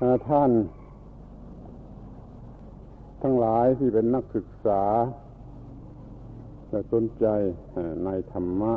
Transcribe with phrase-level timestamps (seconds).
[0.00, 0.50] ท่าน
[3.22, 4.82] ทั้งหลายที่เป็นนักศึกษา
[6.70, 7.26] และสนใจ
[8.04, 8.72] ในธรรมะ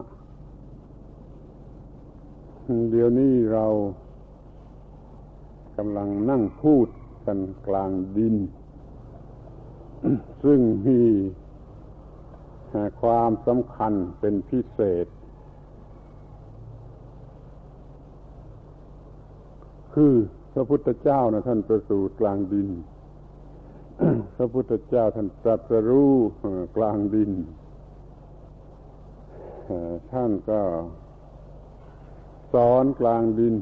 [2.92, 3.66] เดี๋ยวนี้เรา
[5.78, 6.88] กำลังนั่งพูด
[7.26, 8.36] กันกลางดิน
[10.44, 11.02] ซึ่งมี
[13.02, 15.08] ความสำคัญเป็นพิเศษ
[19.94, 20.14] คือ
[20.60, 22.70] ระพุทธเจ้านะท่านประสูติกลางดิน
[24.38, 26.14] พระพุทธเจ้าท่านตรัสรู้
[26.78, 27.32] กลางดิน
[30.12, 30.62] ท่านก็
[32.54, 33.54] สอนกลางดิน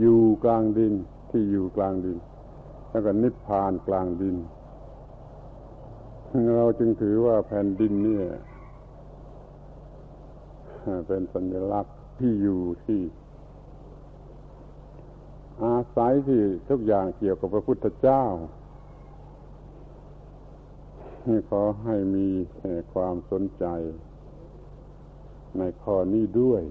[0.00, 0.92] อยู่กลางดิน
[1.30, 2.18] ที่อยู่กลางดิน
[2.90, 4.36] แล้วก็นิพพานกลางดิน
[6.56, 8.18] เราจึงถือว่าแผ่นดินนี่
[11.06, 13.00] เป็นสัญลักษณ์ที่อยู่ที่
[15.64, 18.24] อาศัยที่ทุกอย่างเกี่ยวกับพระพุทธเจ้า
[21.50, 22.28] ขอให้มี
[22.92, 23.64] ความสนใจ
[25.58, 26.62] ในข้อนี้ด้วย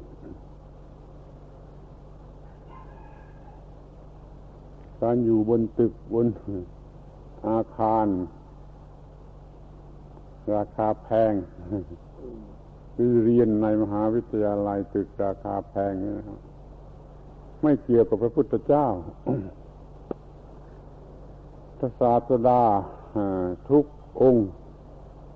[5.01, 6.27] การอยู่บนตึกบน
[7.49, 8.07] อาคาร
[10.55, 11.33] ราคาแพง
[12.95, 16.46] คือเรียนในมหาวิทยาลัยตึกราคาแพงนะครับ
[17.63, 18.87] ไม่เกี่ยวกับพระพุทธเจ้า
[21.77, 22.61] พระศาสดา
[23.69, 23.85] ทุก
[24.21, 24.49] องค์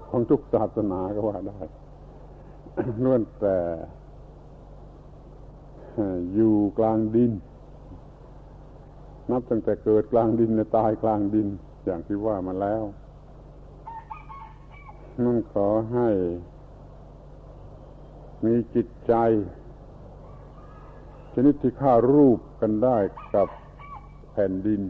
[0.07, 1.59] ของทุกศาสนาก็ว่าได้
[3.03, 3.57] ล้วนแต่
[6.33, 7.31] อยู่กลางดิน
[9.29, 11.47] นับตั้งแต่เกิดกลางดินในตายกลางดิน
[11.85, 12.83] อย่างที่ว่ามาแล้ว
[15.23, 16.09] นั่นขอให้
[18.45, 19.13] มีจิตใจ
[21.33, 22.97] ชนิดที่ฆ่ารูปกันได้
[23.35, 23.47] กับ
[24.31, 24.81] แผ่นดิน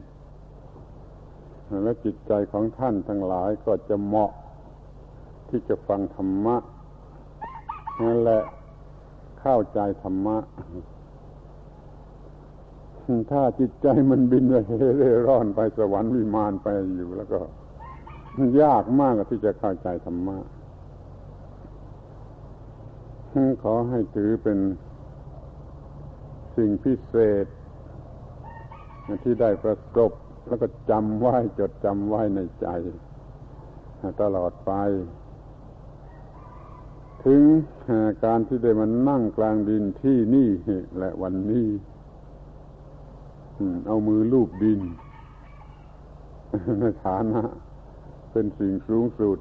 [1.83, 4.31] และจิตใจของท่านทั้งหลายก็จะเหมาะ
[5.49, 6.57] ที่จะฟังธรรมะ
[8.03, 8.41] นั่นแหละ
[9.39, 10.37] เข้าใจธรรมะ
[13.31, 14.53] ถ้าจิตใจมันบินไป
[14.97, 17.39] เร่ร่อนไปสวรรค์วิมานไปอยู่แล้วก็
[18.61, 20.37] ยากมากที่จะเข้าใจธรรมะ
[23.63, 24.57] ขอให้ถือเป็น
[26.55, 27.45] สิ่งพิเศษ
[29.23, 30.11] ที่ได้ประสบ
[30.47, 32.67] แล้วก็จำไว้จดจำไว้ในใจ
[34.21, 34.71] ตลอดไป
[37.25, 37.41] ถึง
[38.25, 40.49] การที่ได้มานั่งกลางดินที่นี่
[40.99, 41.67] และวันนี้
[43.87, 44.81] เอามือลูบดิน
[46.79, 47.41] ในฐานะ
[48.31, 49.37] เป็นสิ่งสูงสุด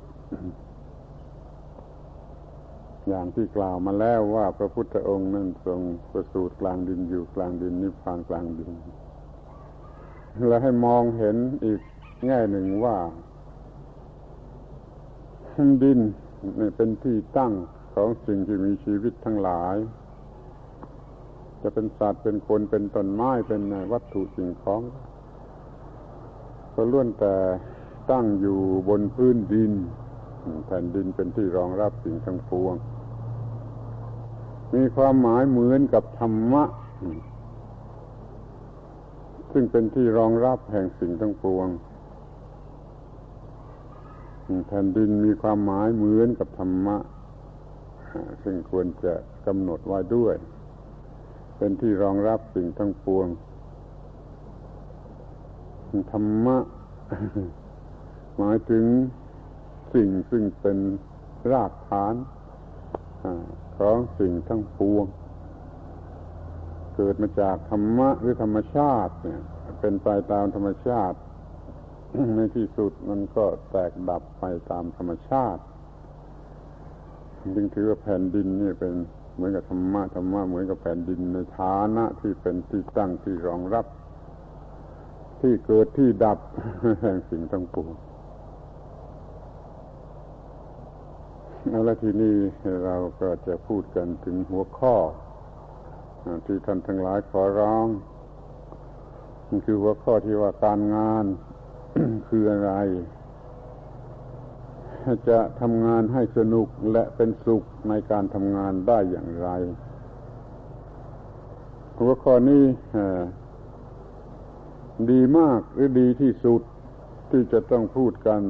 [3.11, 5.81] อย่างที่กล่าวมาแล้วว่าพระพุทธองค์นั้นทรง
[6.13, 8.71] ประสูติกลางดินอยู่กลางดินนิพพานกลางดิน
[10.49, 11.81] และให้มองเห็นอีก
[12.27, 12.97] แง่หนึ่งว่า
[15.83, 16.01] ดิน
[16.77, 17.53] เป็นที่ตั้ง
[17.95, 19.77] ของสิ่งที่มีชีวิตทั้งหลาย
[21.63, 24.81] จะเป็นสัตว์เป็นคนเป็นต้นไม้เป็นวัตถุสิ่งของ
[26.75, 27.35] ก็ล้วนแต่
[28.11, 29.73] ตั้งอยู่บนพื้นดิน
[30.67, 32.75] แผ่นดินเป็นที่รองรับสิ่งทั้งปวง
[34.75, 36.65] มีความหมายเหมือนกับธรรมะ
[39.53, 41.69] ซึ่งเป็นที่รองรับแห่งสิ่งทั้งปวง
[44.67, 46.97] แผ่นดินมีความหมายเหมือนกับธรรมะ
[48.43, 49.15] ซึ่งควรจะ
[49.47, 50.35] กำหนดไว้ด้วย
[51.57, 53.27] เป็นที่รองรับสิ่งทั้งปวง
[56.13, 56.59] ธรรมะ
[58.39, 58.85] หมายถึง
[59.95, 60.79] สิ่งซึ่งเป็น
[61.53, 62.15] รากฐาน
[63.81, 65.07] ของสิ่งทั้งปวง
[66.97, 69.41] เกิดมาจากธรรมะหรือธรรมชาติ เนี่ย
[69.81, 71.19] เป็นไปตามธรรมชาติ
[72.37, 75.63] ในที่สุดมันก็แตกดับไปตามธรรมชาติ
[77.55, 78.93] จึงถือว่าแผ่นดินนี่เป็น
[79.35, 83.87] เหมือนกับธรรมะธรรมะเหมือนกับแผ่นดินในฐานะที่เป็นที่ตั้งที่รองรับ
[85.41, 86.39] ที่เกิดที่ดับ
[87.03, 87.93] แห่งสิ่งทั้งปวง
[91.69, 92.37] เอาละทีนี้
[92.85, 94.95] เราก็จะพูดกันถึงหัวข้อ
[96.47, 97.87] ที่ท่านทั้งหลายขอร้อง
[99.49, 101.25] มันคือหัวข้อที่ว่าการงาน
[102.29, 102.73] คืออะไร
[105.29, 109.49] จะทำงานให้สนุกและเป็นสุขในการทำงานได้อย่างไร
[111.99, 112.65] หัวข้อนี้
[115.11, 116.63] ดีมากหรือดีที่สุด
[117.31, 118.43] ที่จะต้องพูดกัน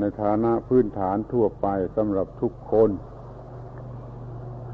[0.00, 2.90] ในฐานะพื้นฐานทั่วไปสำหรับทุกคน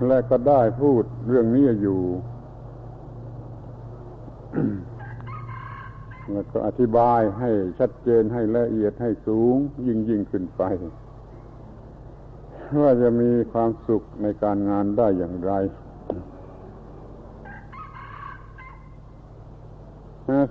[0.06, 2.02] และก็ได้พูดเรื่องนี้อยู่
[6.32, 9.56] แล้วก็อธิบายให้ชัดเจนให้ละเอียดให้สูง
[9.86, 10.62] ยิ่งยิ่งขึ้นไป
[12.82, 15.52] ว่าจะมีความสุขในการงานได้อย่างไร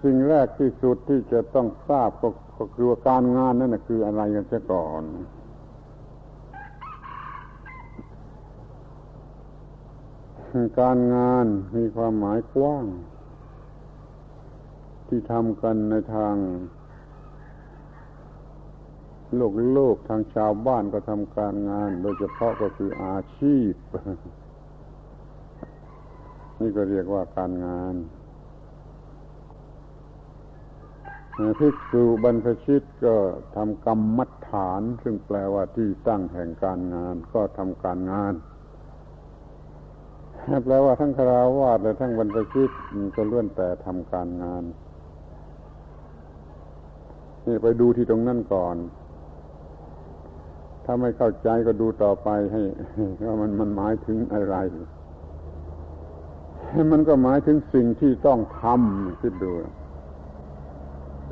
[0.04, 5.04] สิ่งแรกที่สุดที่จะต้องทราบก็ ก็คือว่าการงานนั่นคืออะไรกันเสียก่อน
[10.80, 11.46] การงาน
[11.78, 12.86] มีความหมายกว้าง
[15.08, 16.36] ที่ทำกันในทาง
[19.36, 23.74] โลกโลกทางชาวบ้านก็ทำการงาน โดยเฉพาะก็คืออาชีพ
[26.60, 27.94] นี่ก็เรียกว่าการงาน
[31.60, 33.16] ภิกษุบรรพชิตก็
[33.56, 38.34] ทำกรรมมัดฐาน ซึ่งแปลว่าที่ตั้งแห่งการงาน ก็ทำการงาน
[40.64, 42.70] แปลว่าทั้งคราวาสและทั้งบรรพชิต
[43.16, 44.64] ก็ล้วนแต่ทำการงาน
[47.46, 48.76] นี่ไปดูที่ตรงนั้นก่อน
[50.86, 52.62] ถ้าไม่เข้าใจก็ดูต่อไปให้
[53.26, 54.56] ว่ามันมันหมายถึงอะไร
[56.92, 59.54] มันก็หมายถึงสิ่งที่ต้องทำคิดดู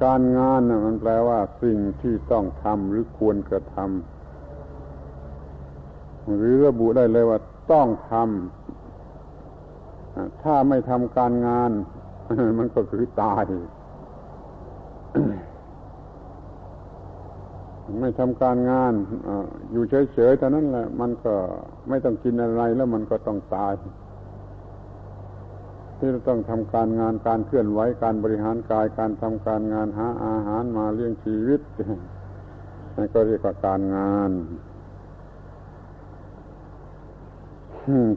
[0.04, 3.86] การงานนะมันแปลว่าสิ่งที่ต้องทำหรือควรกระทำ
[6.38, 7.40] หรือระบุได้เลยว่า
[7.72, 11.72] ต้องทำถ้าไม่ทำการงาน
[12.58, 13.44] มันก็คือตาย
[18.02, 18.94] ไม่ทำการงาน
[19.72, 19.84] อยู่
[20.14, 21.34] เฉยๆเท่านั้นแหละ มันก็
[21.90, 23.74] ไม่ต้องกินอะไรแล้วมันก็ต้องตาย
[26.04, 31.62] ที่เราต้องทำการงานการเคลื่อนไหวการบริหารกายการทำการงานหาอาหารมาเลี้ยงชีวิต
[32.96, 34.32] นั่นก็เรียกว่าการงาน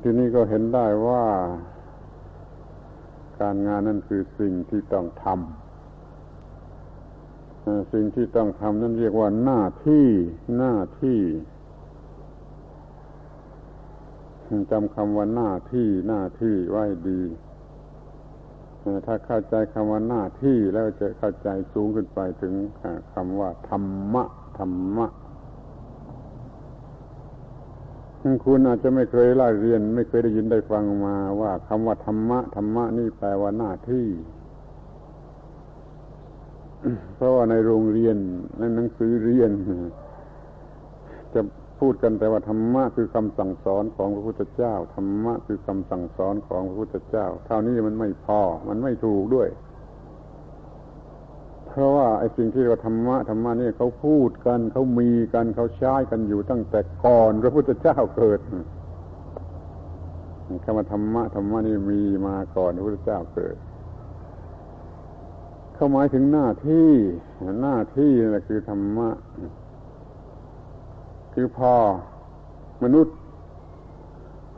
[0.03, 1.25] ทีนี้ก็เห็นได้ว่า
[3.41, 10.07] การงานนั่นคือสิ่งที่ต้องทำสิ่งที่ต้องทำนั่นเรียกว่าหน้าที่
[10.59, 11.19] หน้าที่
[14.71, 17.21] จำคำว่าหน้าที่หน้าที่ไว้ดี
[19.07, 22.55] ถ้าเข้าใจคำว่าหน้าที่แล้วจะเข้าใจสูงขึ้นไปถึง
[23.15, 23.85] คำว่า ธรร
[24.15, 24.25] มะ
[24.59, 25.07] ธรรมะ
[28.45, 34.07] คุณอาจจะไม่เคยล่าเรียน ไม่เคยได้ยินได้ฟังมาว่าคำว่าธรรมะ ธรรมะนี่แปลว่าหน้าที่
[37.17, 38.17] เพราะว่าในโรงเรียน
[38.59, 39.51] ในหนังสือเรียน
[41.35, 41.41] จะ
[41.85, 49.49] พูดกันแต่ว่าธรรมะคือคำสั่งสอนของพระพุทธเจ้าธรรมะคือคำสั่งสอนของพระพุทธเจ้า เท่านี้มันไม่พอ มันไม่ถูกด้วย
[51.69, 58.41] เพราะว่าไอ้สิ่งที่เราธรรมะธรรมะนี่เขาพูดกันเขามีกันเขาใช้กันอยู่ตั้งแต่ก่อนพระพุทธเจ้าเกิด
[60.65, 63.57] คำว่าธรรมะธรรมะนี่มีมาก่อนพระพุทธเจ้าเกิด
[65.75, 66.91] เขาหมายถึงหน้าที่
[67.63, 69.09] หน้าที่นั่นคือธรรมะ
[71.35, 71.73] คือพอ
[72.83, 73.17] มนุษย์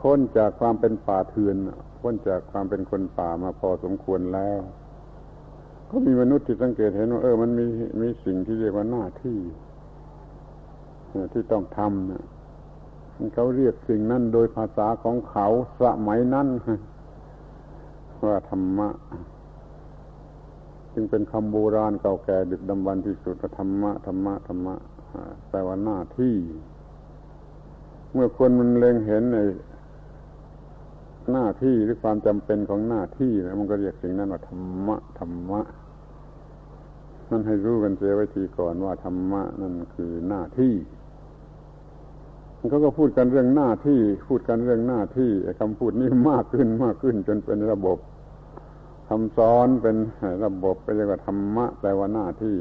[0.01, 1.55] พ้นจากความเป็นป่าเถื่อน
[2.01, 4.61] พ้นจากความเป็นคนป่ามาพอสมควรแล้ว
[5.89, 7.65] ก็มีมนุษย์ที่สังเกตเห็นว่าเออมันมี
[8.01, 9.39] มีสิ่งที่เรียกว่าหน้าที่
[11.33, 12.23] ที่ต้องทำนะ
[13.33, 15.47] เขาเรียกสิ่งนั้นโดยภาษาของเขา
[15.81, 16.47] สมัยนั้น
[18.25, 18.89] ว่าธรรมะ
[20.93, 24.75] จึงเป็นคำโบราณเก่าแก่ดึกดำบรรพ์ที่สุดธรรมะธรรมะธรรมะ
[25.49, 26.35] แปลว่าหน้าที่
[28.13, 29.37] เมื่อคนมันเล็งเห็นใน
[31.31, 35.61] หน้าที่หรือความจำเป็นของหน้าที่แล้วมันก็เรียกสิ่งนั้นว่าธรรมะธรรมะ
[37.31, 40.73] นั่นให้รู้กันเสียไว้ทีก่อนว่าธรรมะนั่นคือหน้าที่
[42.69, 47.97] เขาก็พูดกันเรื่องหน้าที่ พูดกันเรื่องหน้าที่คำพูดนี้มากขึ้นมากขึ้น จนเป็นระบบ
[49.09, 49.95] คำสอนเป็น
[50.45, 52.57] ระบบไปเรียกว่าธรรมะแปลว่าหน้าที่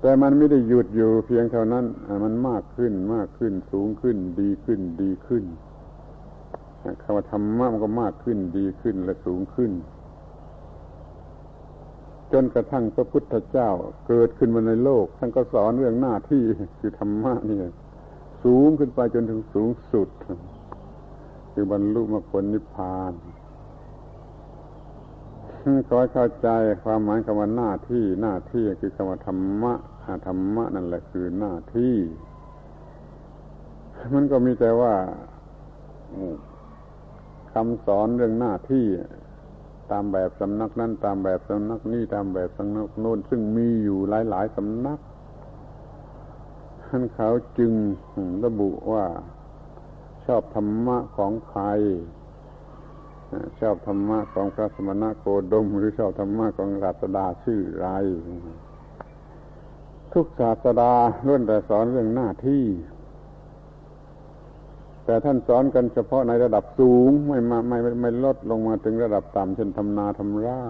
[0.00, 1.84] แต่มันไม่ได้หยุดอยู่เพียงเท่านั้น
[2.24, 5.44] มันมากขึ้นมากขึ้นสูงขึ้น ดีขึ้นดีขึ้น
[7.02, 9.70] คำว่าธรรมะมันก็มากขึ้นดีขึ้นและสูงขึ้น
[12.32, 13.70] จนกระทั่งพระพุทธเจ้า
[14.08, 16.42] เกิดขึ้นมาในโลก ท่านก็สอนเรื่องหน้าที่
[16.78, 17.58] คือธรรมะนี่
[18.44, 20.08] สูงขึ้นไปจนถึงสูงสุด
[21.52, 23.12] คือบรรลุมรรคผลนิพพาน
[25.88, 26.48] ขอเข้าใจ
[26.84, 29.74] ความหมายคำว่าหน้าที่หน้าที่คือคำว่าธรรมะ
[30.26, 31.96] ธรรมะนั่นแหละคือหน้าที่
[34.14, 34.94] มันก็มีแต่ว่า
[37.52, 38.86] คำสอนเรื่องหน้าที่
[39.90, 44.98] ตามแบบสำนักนั้นตามแบบสำนักนี้ตามแบบสำนักโน้นซึ่งมีอยู่หลาย ๆสำนัก
[46.84, 47.72] ท่านเขาจึง
[48.44, 49.04] ระบุว่า
[50.26, 51.64] ชอบธรรมะของใคร
[53.60, 57.86] ชอบธรรมะของพระสมณะโคดม หรือชอบธรรมะของศาสดาชื่อไร
[60.14, 60.92] ทุกศาสดา
[61.26, 62.64] ล้วนแต่สอนเรื่องหน้าที่
[65.04, 70.64] แต่ท่านสอนกันเฉพาะในระดับสูง ไม่มาไม่ไม่ลดลงมาถึงระดับต่ำเช่นทำนาทำไร่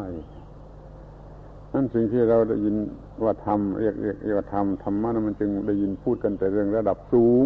[1.72, 2.76] นั่นสิ่งที่เราได้ยิน
[3.24, 7.44] ว่าทำเรียกเรียกเรียกว่าทำธรรมะนั้นมันจึงได้ยินพูดกันแต่เรื่องระดับสูง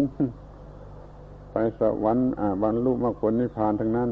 [1.51, 2.27] ไปสวรรค์
[2.63, 4.09] บรรลุมรรคผลนิพพานทั้งนั้น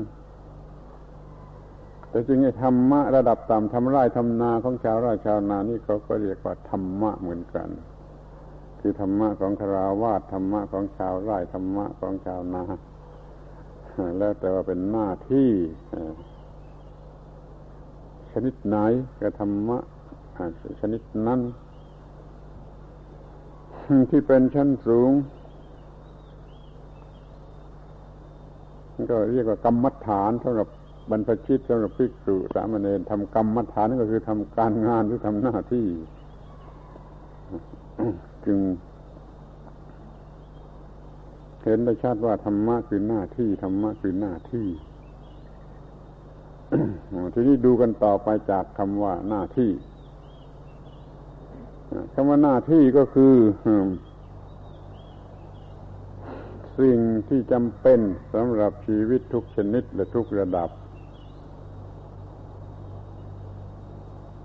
[2.14, 7.70] แต่จริงไอ้ธรรมะระดับต่ำทำไร่ทำนาของชาวไร่ชาวนานี่เขาก็เรียกว่าธรรมะเหมือนกัน
[8.80, 12.64] คือธรรมะของคราวาสธรรมะของชาวไร่ธรรมะของชาวนา
[14.18, 15.50] แล้วแต่ว่าเป็นหน้าที่
[18.32, 18.78] ชนิดไหน
[19.22, 19.78] ก็ธรรมะ
[20.80, 21.40] ชนิดนั้น
[24.10, 25.12] ที่เป็นชั้นสูง
[29.10, 30.68] ก็เรียกว่ากรรมฐานสำหรับ
[31.10, 35.88] บรรพชิตสำหรับภิกษุสามเณรทำกรรมฐานก็คือทำการงานหรือทำหน้าที่
[38.46, 38.60] จึง
[41.64, 44.68] เห็นได้ชัดว่าธรรมะคือหน้าที่ธรรมะคือหน้าที่
[47.34, 49.72] ทีนี้ดูกันต่อไปจากคำว่าหน้าที่
[52.14, 53.34] คำว่าหน้าที่ก็คือ
[56.80, 56.98] สิ่ง
[57.30, 58.00] ที่จำเป็น
[58.34, 60.70] สำหรับชีวิตทุกชนิดและทุกระดับ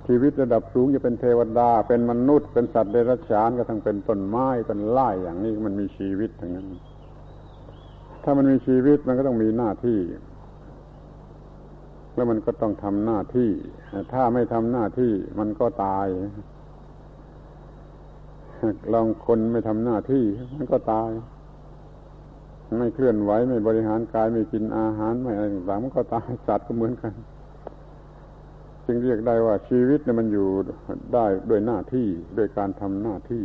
[0.08, 6.66] ชีวิตระดับสูงจะเป็นเทวดา เป็นมนุษย์ เป็นสัตว์เดรัจฉานก็ทั้งเป็นต้นไม้เป็นไร่อย่างนี้มันมีชีวิตอย่างนั้น
[8.24, 9.98] ถ้ามันมีชีวิตมันก็ต้องมีหน้าที่
[12.14, 13.50] แล้วมันก็ต้องทำหน้าที่
[14.12, 16.06] ถ้าไม่ทำหน้าที่มันก็ตาย
[18.92, 20.24] ลองคนไม่ทำหน้าที่
[20.56, 21.10] มันก็ตาย
[22.78, 27.12] ไม่เคลื่อนไหวไม่บริหารกายไม่กินอาหารไม่อะไรต่างๆมันก็ตายสัตว์ก็เหมือนกัน
[28.90, 30.48] จึงเรียกได้ว่าชีวิตเนี่ยมันอยู่
[31.14, 32.06] ได้ด้วยหน้าที่
[32.38, 33.44] ด้วยการทำหน้าที่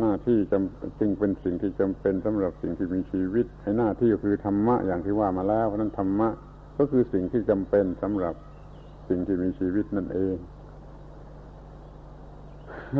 [0.00, 6.28] หน้าที่จำจึงเป็นสิ่งที่จำเป็นสำหรับสิ่งที่มีชีวิตไอ้หน้าที่ก็คือธรรมะอย่างที่ว่ามาแล้วเพราะนั้นธรรมะ
[6.78, 8.34] ก็คือสิ่งที่จำเป็นสำหรับ
[9.08, 10.36] สิ่งที่มีชีวิตนั่นเอง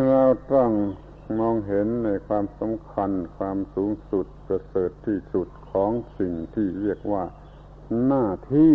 [0.09, 0.71] เราต้อง
[1.41, 7.25] มองเห็นในความสำคัญความสูงสุดประเสริฐที่สุดของสิ่งที่เรียกว่า
[8.07, 8.75] หน้าที่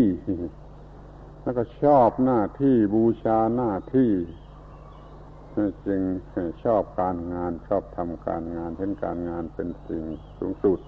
[1.43, 4.11] แล้วก็ชอบหน้าที่บูชาหน้าที่
[5.87, 6.01] จึง
[6.63, 10.03] ชอบการงานชอบทำการงานเห็นการงานเป็นสิ่ง
[10.39, 10.79] สูงสุด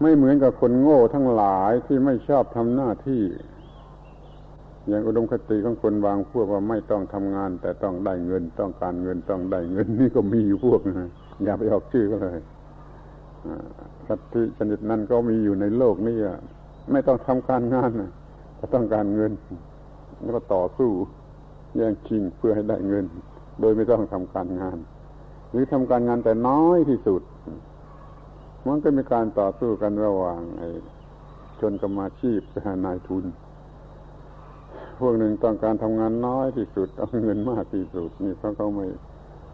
[0.00, 3.22] ไม่เหมือนกับคนโง่ทั้งหลายที่ไม่ชอบทำหน้าที่
[4.88, 11.10] อย่างอุดมคติของคนบางพวกว่าไม่ต้องทำงาน แต่ต้องได้เงินต้องการเงินต้องได้เงิน นี่ก็มีอยู่พวกนะ
[11.44, 12.38] อย่าไปออกชื่อก็เลย
[14.06, 16.18] สัตธิชนิดนั้นก็มีอยู่ในโลกนี้
[16.90, 19.32] ไม่ต้องทำการงานแต่ต้องการเงิน
[20.22, 20.90] แล้วก็ต่อสู้
[21.76, 23.04] แย่งชิงเพื่อให้ได้เงิน
[23.60, 24.78] โดยไม่ต้องทำการงาน
[25.50, 27.22] หรือทำการงานแต่น้อยที่สุด
[28.66, 30.68] มันก็มีการต่อสู้กันระหว่างไอ้
[31.60, 33.24] ชนกรรมาชีพกับนายทุน
[35.00, 38.86] พวกหนึ่งต้องการทำงานน้อยที่สุดเอาเงินมากที่สุด นี่เพราะเขาไม่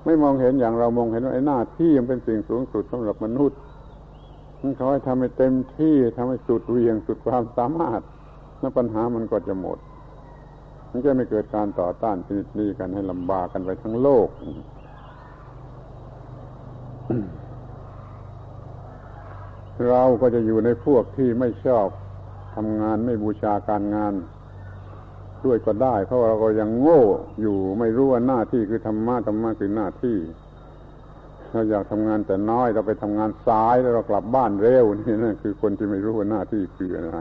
[0.05, 3.59] ไม่มองเห็นอย่างเรามองเห็นว่าไอ้หน้าที่มันเป็นสิ่งสูงสุดสำหรับมนุษย์
[4.77, 8.00] เขาให้ทำให้เต็มที่ทำให้สุดเวียงสุดความสามารถ
[8.61, 9.79] แล้วปัญหามันก็จะหมด
[10.91, 14.29] มันจะไม่เกิดการต่อต้านชนิดนี้กันให้ลำบากกันไปทั้งโลก
[19.88, 21.87] เราก็จะอยู่ในพวกที่ไม่ชอบ
[22.57, 24.15] ทำงานไม่บูชาการงาน
[25.45, 27.03] ด้วยก็ได้ เพราะเราก็ยังโง่
[27.41, 30.17] อยู่ไม่รู้ว่าหน้าที่คือธรรมะธรรมะคือหน้าที่
[31.53, 37.17] เราอยากทำงานแต่น้อยเราไปทำงานสายแล้วเรากลับบ้านเร็วนี่นั่นคือคนที่ไม่รู้ว่าหน้าที่คืออะไร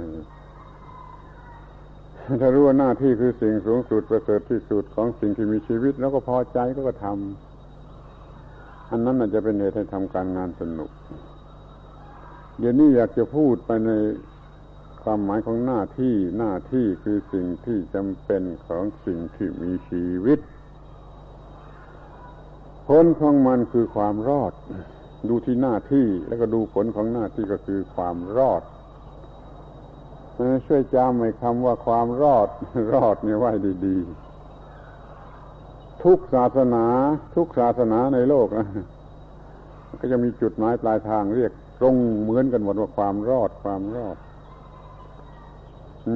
[2.42, 10.92] ถ้ารู้ว่าหน้าที่คือสิ่งสูงสุดประเสริฐที่สุดของสิ่งที่มีชีวิต แล้วก็พอใจก็ก็ทำอันนั้นอาจจะเป็นเหตุให้ทำการงานสนุก
[12.60, 13.92] เดี๋ยวนี้อยากจะพูดไปใน
[15.04, 20.40] ความหมายของหน้าที่หน้าที่คือสิ่งที่จำเป็นของสิ่งที่มีชีวิต
[22.88, 24.54] ผลของมันคือความรอด
[25.30, 28.62] ดูที่หน้าที่แล้วก็ดูผลของหน้าที่ก็คือความรอด
[30.66, 32.50] ช่วยจำไอ้คำว่าความรอด
[32.94, 33.52] รอดนี่ไว้
[33.86, 36.86] ดีๆ ทุกศาสนา
[37.36, 38.68] ทุกศาสนาในโลกนะ
[40.00, 44.18] ก็จะมีจุดหมายปลายทางเรียกตรงเหมือนกันหมดว่าความรอดความรอด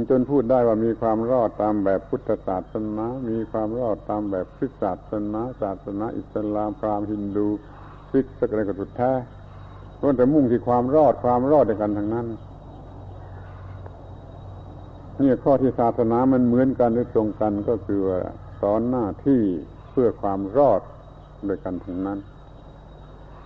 [0.10, 7.48] จนพูดได้ว่ามีความรอดตามแบบพุทธศาสนา มีความรอดตามแบบคริสตศาสนา ศาสนา อิสลามพราหมณ์ฮินดู
[8.10, 9.12] คริสต์สักอะไรก็สุดแท้
[10.01, 12.28] ล้วนแต่มุ่งที่ความรอดความรอดในกันทั้งนั้น
[15.24, 18.20] นี่ข้อที่ศาสนามันเหมือนกันหรือตรงกันก็คือว่า
[18.62, 19.42] สอนหน้าที่
[19.92, 20.82] เพื่อความรอด
[21.46, 22.20] โดยกันทั้งนั้น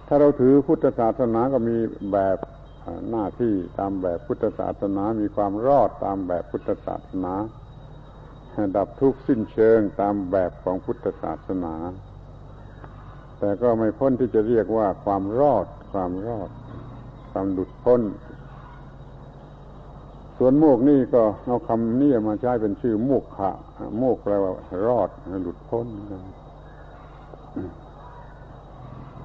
[0.08, 1.78] ถ้าเราถือพุทธศาสนาก็มี
[2.14, 2.38] แบบ
[3.12, 7.34] หน้าที่ตามแบบพุทธศาสนา มีความรอดตามแบบพุทธศาสนา
[8.78, 11.76] ดับทุกข์สิ้นเชิงตามแบบของพุทธศาสนา
[13.40, 16.50] แต่ก็ไม่พ้นที่จะเรียกว่าความรอด ความรอด
[17.32, 18.02] ความหลุดพ้น
[20.38, 23.52] ส่วนโมกนี่ก็เอาคำนี้มาใช้เป็นชื่อโมกขะ
[23.98, 24.52] โมกแปลว่า
[24.88, 25.10] รอด
[25.44, 25.88] หลุดพ้น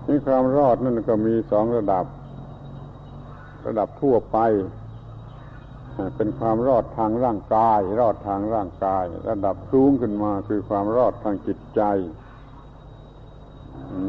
[0.07, 2.05] นี่ความรอดนั่นก็มีสองระดับ
[3.67, 4.39] ระดับทั่วไป
[6.17, 11.83] เป็นความรอดทางร่างกาย รอดทางร่างกาย ระดับสูงขึ้นมาคือความรอดทางจิตใจ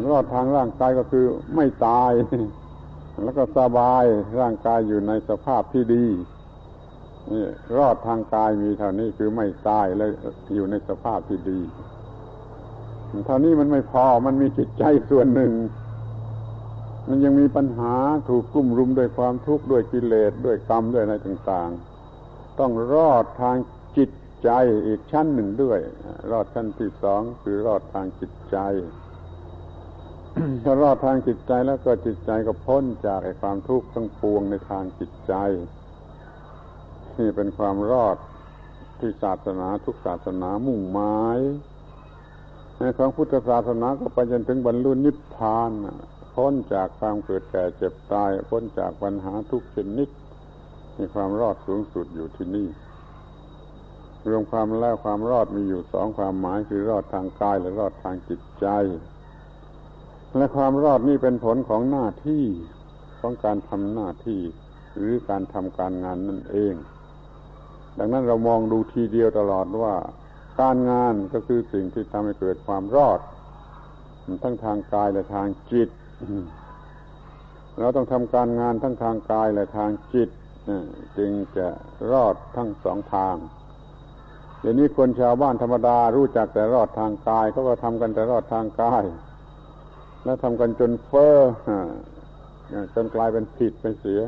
[0.09, 2.11] รอดทางร่างกายก็คือไม่ตาย
[3.23, 4.03] แล้วก็สบาย
[4.39, 6.05] ร่างกายอยู่ในสภาพที่ดี
[7.29, 7.45] นี่
[7.77, 10.05] รอดทางกายมีเท่านี้คือไม่ตายและ
[10.55, 11.59] อยู่ในสภาพที่ดี
[13.25, 15.53] เท่านี้มันไม่พอมันมีจิตใจส่วนหนึ่ง
[17.07, 17.95] มันยังมีปัญหา
[18.29, 21.69] ถูกกุ้มรุมด้วยความทุกข์ด้วยกิเลสด้วยกรรมด้วยอะไรต่าง
[22.15, 23.57] ๆ ต้องรอดทาง
[23.97, 24.09] จิต
[24.43, 24.49] ใจ
[24.87, 25.79] อีกชั้นหนึ่งด้วย
[26.31, 28.57] รอดชั้นที่สองคือรอดทางจิตใจ
[30.63, 35.33] ถ้ารอดทางจิตใจแล้วก็จิตใจก็พ้นจากความทุกข์ทั้งปวงในทางจิตใจ
[37.19, 38.17] นี่เป็นความรอด
[38.99, 41.39] ที่ศาสนาทุกศาสนามุ่งหมาย
[42.77, 45.71] ในของพุทธศาสนาก็ไปจนถึงบรรลุนิพพาน
[46.33, 50.09] พ้นจากความเกิดแก่เจ็บตาย พ้นจากปัญหาทุกชนิด
[50.97, 52.67] มีความรอดสูงสุดอยู่ที่นี่
[54.29, 58.67] รวมความแล้วความรอดมีอยู่สองความหมายคือรอดทางกายและรอดทางจิตใจ
[60.37, 62.45] และความรอดนี่เป็นผลของหน้าที่
[63.19, 64.41] ของการทำหน้าที่
[64.97, 66.73] หรือการทำการงานนั่นเอง
[67.97, 69.95] ดังนั้นเรามองดูทีเดียวตลอดว่า
[70.61, 73.19] การงานก็คือสิ่งที่ทำให้เกิดความรอด
[74.43, 75.89] ทั้งทางกายและทางจิต
[77.79, 80.29] เราต้องทำการงานทั้งทางกายและทางจิต
[81.17, 81.67] จึงจะ
[82.11, 83.35] รอดทั้งสองทาง
[84.61, 89.03] เดี๋ยวนี้คนชาวบ้านธรรมดารู้จักแต่รอดทางกายเขาก็ทำกันแต่รอดทางกาย
[90.23, 91.37] แล้วทำกันจนเฟ้อ
[92.95, 94.21] จนกลายเป็นผิดไปเสีย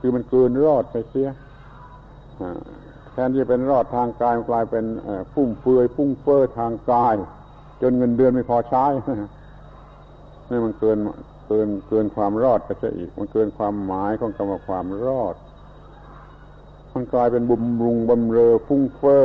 [0.00, 1.26] คือมันเกินรอดไปเสีย
[3.12, 4.84] แทนที่เป็นรอดทางกายกลายเป็น
[5.32, 7.14] ฟุ่มเฟือยฟุ้งเฟ้อทางกาย
[7.82, 8.86] จนเงินเดือนไม่พอใช้
[10.50, 10.98] นี่มันเกิน
[11.46, 15.34] เกินเกินความรอดไปซะอีก มันเกินความหมายของคำว่าความรอด
[16.94, 19.24] มันกลายเป็นบุมรุงบำเรอฟุ้งเฟ้อ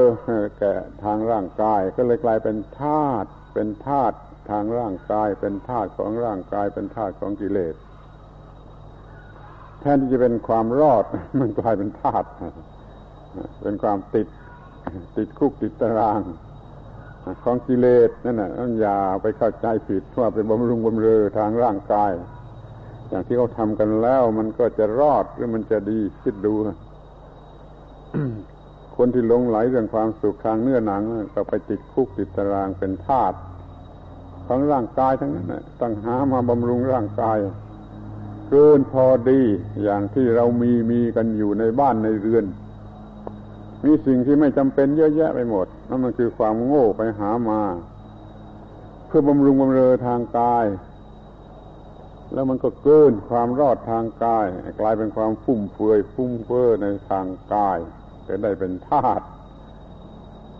[0.59, 4.15] แก่ทางร่างกาย ก็เลยกลายเป็นธาตุเป็นธาตุ
[4.49, 7.75] ทางร่างกาย เป็นธาตุของร่างกาย เป็นธาตุของกิเลส
[9.79, 11.05] แทนที่จะเป็นความรอด
[11.39, 12.27] มันกลายเป็นธาตุ
[13.61, 14.27] เป็นความติด
[15.17, 16.21] ติดคุกติดตาราง
[17.43, 22.11] ของกิเลสนั่นน่ะต้องอย่าไปเข้าใจผิดว่าเป็นบำรุงบำเรอทางร่างกาย
[23.09, 26.53] อย่างที่เขาทำกันแล้ว มันก็จะรอดหรือมันจะดีคิดดู
[28.97, 33.33] คนที่หลงไหลเรื่องความสุขทางเนื้อหนัง ก็ไปติดคุกติดตารางเป็นทาส
[34.47, 37.37] ของร่างกายทั้งนั้นต้องหามาบำรุงร่างกาย
[38.49, 39.41] เกินพอดี
[39.83, 42.45] อย่างที่เรามีมีกันอยู่ในบ้านในเรือน
[43.85, 47.61] มีสิ่งที่ไม่จำเป็นเยอะแยะไปหมดนั่นมันคือความโง่ไปหามา
[49.07, 50.65] เพื่อบำรุงบำเรอทางกาย
[52.33, 54.45] แล้วมันก็เกินความรอดทางกาย
[54.81, 57.77] กลายเป็นความฟุ่มเฟือยฟุ้งเฟ้อในทางกาย
[58.27, 59.25] จะได้เป็นธาตุ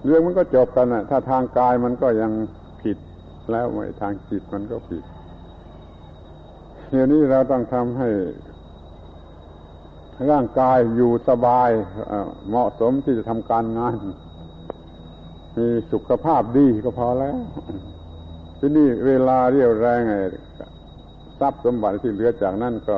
[0.06, 2.32] เรื่องมันก็จบกันนะถ้าทางกายมันก็ยัง
[2.82, 2.98] ผิด
[3.52, 3.66] แล้ว
[4.02, 5.04] ทางจิตมันก็ผิด
[6.90, 8.10] เดี๋ยวนี้เราต้องทำให้
[10.32, 11.70] ร่างกายอยู่สบาย
[12.48, 13.96] เหมาะสมที่จะทำการงาน
[15.58, 17.38] มีสุขภาพดีก็พอแล้ว
[18.60, 20.14] ที่นี่เวลาเรียวแรงไง
[21.40, 22.98] ทรัพย์สมบัติที่เหลือจากนั้นก็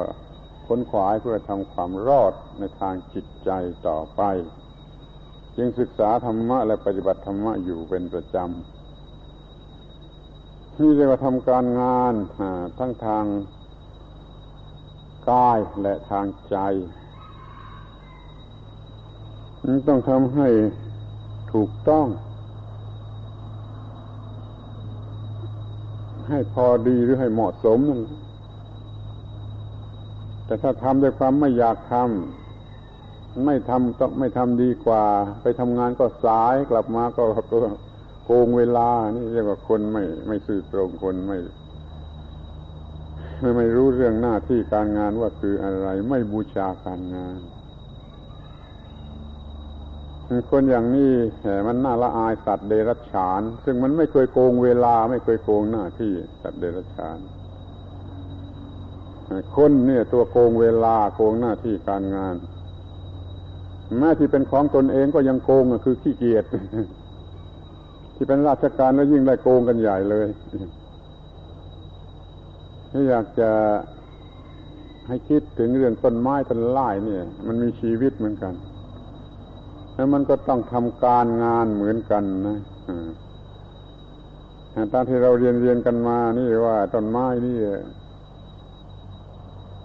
[0.67, 3.49] ค้นขวายเพื่อทำความรอดในทางจิตใจ
[3.87, 4.21] ต่อไป
[5.57, 8.47] จึงศึกษาธรรมะและปฏิบัติธรรมะอยู่เป็นประจำ
[10.77, 12.13] นี่เรียกว่าทำการงาน
[12.79, 13.25] ทั้งทาง
[15.31, 16.57] กายและทางใจ
[19.87, 20.47] ต้องทำให้
[21.53, 22.07] ถูกต้อง
[26.29, 28.01] ให้พอดีหรือให้เหมาะสมนั่น
[30.45, 35.03] แต่ถ้าทำด้วยความไม่อยากทำไม่ทำต้องไม่ทำดีกว่า
[35.41, 37.23] ไปทำงานก็สายกลับมาก็
[38.25, 41.37] โกงเวลา นี่เรียกว่าคนไม่ ไม่สื่อตรงคนไม่
[43.57, 47.39] ไม่รู้เรื่องหน้าที่การงานว่าคืออะไร ไม่บูชาการงาน
[50.51, 51.13] คนอย่างนี้
[51.67, 57.17] มันน่าละอายสัตว์เดรัจฉาน ซึ่งมันไม่เคยโกงเวลาไม่เคยโกงหน้าที่สัตว์เดรัจฉาน
[59.55, 62.35] คนเนี่ยตัวโกงเวลาโกงหน้าที่การงาน
[63.97, 66.45] แม้ที่เป็นของตนเองก็ยังโกงคือขี้เกียจ
[68.15, 70.27] ที่เป็นราชการแล้วยิ่งได้โกงกันใหญ่เลย
[72.91, 73.51] ถ้าอยากจะ
[75.07, 78.53] ให้คิดถึงเรื่องต้นไม้ต้นไม้เนี่ย มันมีชีวิตเหมือนกัน
[79.99, 82.57] แล้วมันก็ต้องทำการงานเหมือนกันนะ
[84.93, 87.57] ตามที่เราเรียนเรียนกันมา นี่ว่าต้นไม้นี่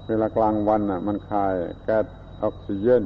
[0.06, 2.06] เวลากลางวันอะ มันคายแก๊ส
[2.42, 3.04] ออกซิเจน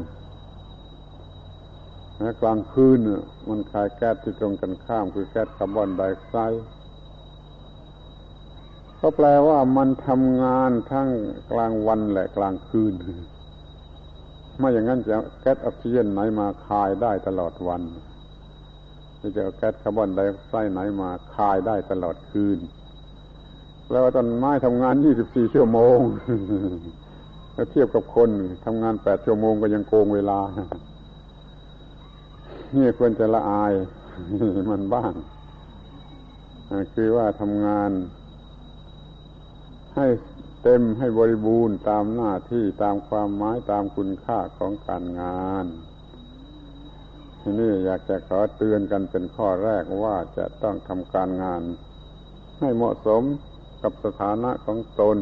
[2.18, 2.98] และกลางคืน
[3.48, 6.64] มันคายแก๊สที่ตรงกันข้าม คือแก๊สคาร์บอนไดออกไซด์
[9.00, 11.08] ก็แปลว่ามันทำงานทั้ง
[11.50, 12.94] กลางวันและกลางคืน
[14.58, 17.82] ไม่อย่างนั้นจะแก๊สออกซิเจนไหนมาคายได้ตลอดวัน
[19.36, 22.58] จะแก๊สคาร์บอนไดออกไซด์ไหนมาคายได้ตลอดคืน
[23.86, 24.94] แปลว่าต้นไม้ทำงาน
[25.24, 25.98] 24 ชั่วโมง
[27.54, 28.30] แล้วเทียบกับคน
[28.64, 30.40] ทำงาน 8 ชั่วโมงก็ยังโกงเวลา
[32.76, 33.72] นี่ควรจะละอาย
[34.70, 35.12] มันบ้าง
[36.94, 37.90] คือว่าทำงาน
[39.96, 40.06] ให้
[40.68, 45.66] ต็มให้บริบูรณ์ตามหน้าที่ตามความหมายตามคุณค่าของการงาน
[47.40, 51.62] ทีนี้อยากจะขอเตือนกันเป็นข้อแรกว่าจะต้องทำการงาน
[52.60, 53.22] ให้เหมาะสม
[53.82, 55.16] กับสถานะของตน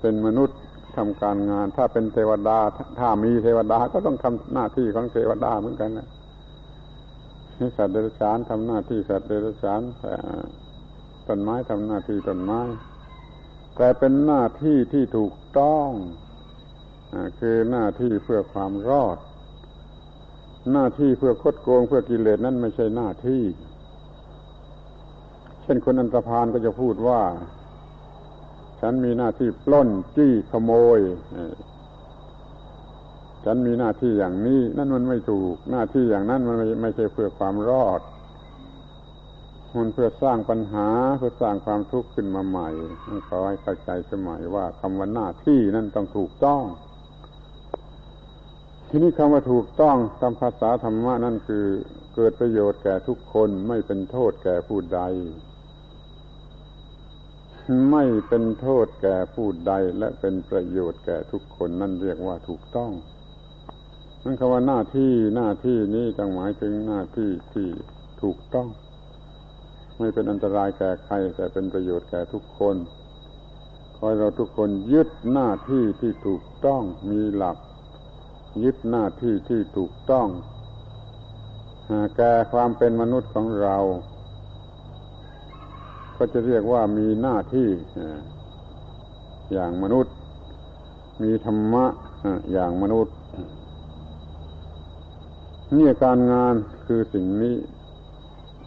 [0.00, 0.58] เป็นมนุษย์
[0.96, 2.58] ทำการงาน ถ้าเป็นเทวดา
[2.98, 6.08] ถ้ามีเทวดาก็ต้องทำหน้าที่ของเทวดาเหมือนกันนะ
[7.76, 9.80] สัตว์เดรัจฉานทำหน้าที่สัตว์เดรัจฉาน
[11.28, 12.60] ต้นไม้ทำหน้าที่ต้นไม้
[13.76, 15.88] แต่เป็นหน้าที่ที่ถูกต้อง
[17.40, 19.18] คือหน้าที่เพื่อความรอด
[20.72, 23.42] หน้าที่เพื่อคดโกงเพื่อกิเลสนั่นไม่ใช่หน้าที่
[25.62, 27.22] เช่นคนอันตรพานก็จะพูดว่า
[28.80, 30.98] ฉันมีหน้าที่ปล้นจี้ขโมย
[33.44, 38.00] ฉันมีหน้าที่อย่างนี้ นั่นมันไม่ถูก หน้าที่อย่างนั้นมันไม่ไม่ใช่เพื่อความรอด
[39.74, 42.68] มันเพื่อสร้างปัญหาเพื่อสร้างความทุกข์ขึ้นมาใหม่
[43.04, 46.62] ต้องขอให้เข้าใจสมัยว่าคำว่าหน้าที่นั่นต้องถูกต้อง
[48.88, 51.64] ทีนี้คำว่าถูกต้องตามภาษาธรรมะนั่นคือ
[52.14, 55.00] เกิดประโยชน์แก่ทุกคนไม่เป็นโทษแก่ผู้ใด
[57.90, 62.92] ไม่เป็นโทษแก่ผู้ใดและเป็นประโยชน์แก่ทุกคนนั่นเรียกว่าถูกต้อง
[64.24, 67.68] นั่นคำว่าหน้าที่หน้าที่นี้ต้องหมายถึงหน้าที่ที่
[68.22, 68.68] ถูกต้อง
[69.98, 72.76] ไม่เป็นอันตรายแก่ใคร แต่เป็นประโยชน์แก่ทุกคน
[73.96, 77.56] ขอให้เราทุกคนยึดหน้าที่ที่ถูกต้องมีหลัก
[78.64, 80.28] ยึดหน้าที่ที่ถูกต้อง
[82.16, 83.76] แก่ความเป็นมนุษย์ของเรา
[86.16, 87.68] ก็จะเรียกว่ามีหน้าที่
[89.52, 90.14] อย่างมนุษย์
[91.22, 91.84] มีธรรมะ
[92.52, 93.14] อย่างมนุษย์
[95.76, 96.54] นี่การงาน
[96.86, 97.54] คือสิ่งนี้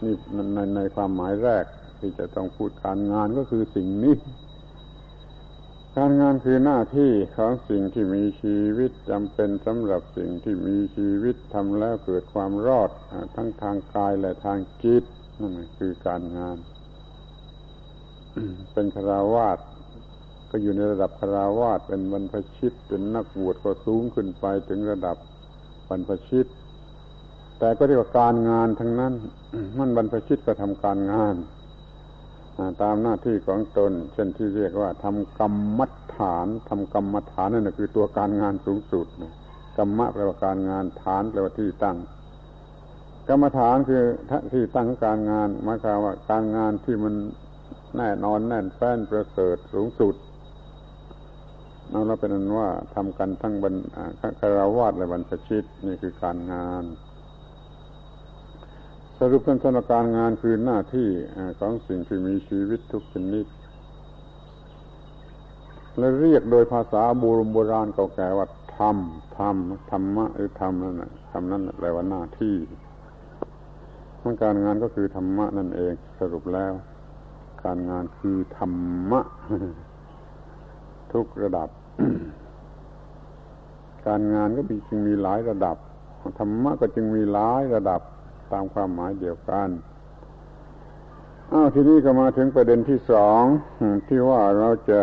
[0.02, 0.14] นี่
[0.54, 1.64] ในในความหมายแรก
[2.00, 4.14] ที่จะต้องพูดการงานก็คือสิ่งนี้
[5.96, 12.90] การงานคือหน้าที่ของสิ่งที่มีชีวิตจำเป็นสำหรับสิ่งที่มีชีวิตทำแล้วเกิดความรอด
[13.34, 15.04] ทั้งทางกายและทางจิต
[15.40, 16.58] นั่นคือการงาน
[18.72, 19.58] เป็นคราวาส
[20.50, 25.16] ก็อยู่ในระดับคราวาสเป็นบรรพชิตเป็นนักบวชก็สูงขึ้นไปถึงระดับ
[25.88, 26.46] บรรพชิต
[27.60, 29.12] แต่ก็เรียกว่าการงานทั้งนั้น
[29.78, 31.34] มันบรรพชิตก็ทำการงาน
[32.82, 35.80] ตามหน้าที่ของตน เช่นที่เรียกว่าทำกรรม
[36.16, 39.06] ฐานทำกรรมฐานนั่นคือตัวการงานสูงสุด
[39.78, 41.96] กรรมะแปลว่าการงานฐานแปลว่าที่ตั้ง
[43.28, 44.02] กรรมฐานคือ
[44.52, 47.14] ที่ตั้งการงานหมายความว่าการงานที่มัน
[47.96, 50.14] แน่นอนแน่นแฟ้นประเสริฐสูงสุด
[51.90, 53.74] เอาแล้วเป็นนั้นว่าทำกันทั้งบรร
[54.40, 56.84] คารวาสและบรรพชิตนี่คือการงาน
[59.22, 61.08] สรุปเป็นสถานการงานคือหน้าที่
[61.58, 63.46] ของสิ่งที่มีชีวิตทุกชนิด
[65.98, 68.96] และเรียกโดยภาษาโบรโบราณเก่าแก่ว่าธรรม
[69.38, 69.56] ธรรม
[69.90, 72.56] ธรรมะหรือธรรมนั่นแหละคำนั้นแปลว่าหน้าที่
[74.22, 76.72] มันการงานก็คือธรรมะนั่นเอง สรุปแล้ว
[77.64, 78.72] การงานคือธรร
[79.10, 79.20] มะ
[81.12, 81.68] ทุกระดับ
[84.06, 85.76] การงานก็มีจึงมีหลายระดับ
[86.38, 88.00] ธรรมะก็จึงมีหลายระดับ
[88.52, 89.68] ตามความหมายเดียวกัน
[91.52, 93.42] อ้าวทีนี้ก็มาถึงประเด็นที่สอง
[94.08, 95.00] ที่ว่าเราจะ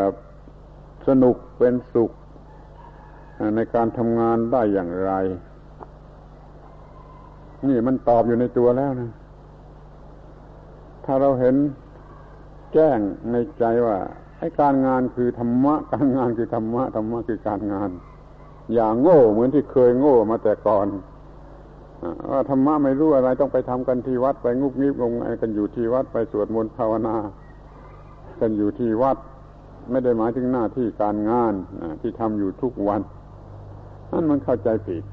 [1.08, 2.12] สนุกเป็นสุข
[3.56, 5.12] ในการทำงานได้อย่างไร
[7.68, 9.12] นี่มันตอบอยู่ในตัวแล้วนะ
[11.06, 11.56] ถ้าเราเห็น
[12.74, 13.00] แจ้ง
[13.32, 13.98] ในใจว่า
[14.40, 17.90] ไอ้การงานคือธรรมะ การงานคือธรรมะธรรมะคือการงาน
[18.74, 20.88] อย่างโง่เหมือนที่เคยโง่มาแต่ก่อน
[22.32, 27.16] ว่าธรรมะไม่รู้อะไรต้องไปทำกันที่วัดไปงุบงิบงงกันอยู่ที่วัดไปสวดมนต์ภาวนา
[28.40, 29.18] กันอยู่ที่วัด
[29.92, 31.54] ไม่ได้หมายถึงหน้าที่การงาน
[32.02, 33.02] ที่ทำอยู่ทุกวัน
[34.12, 35.04] นั่นมันเข้าใจผิด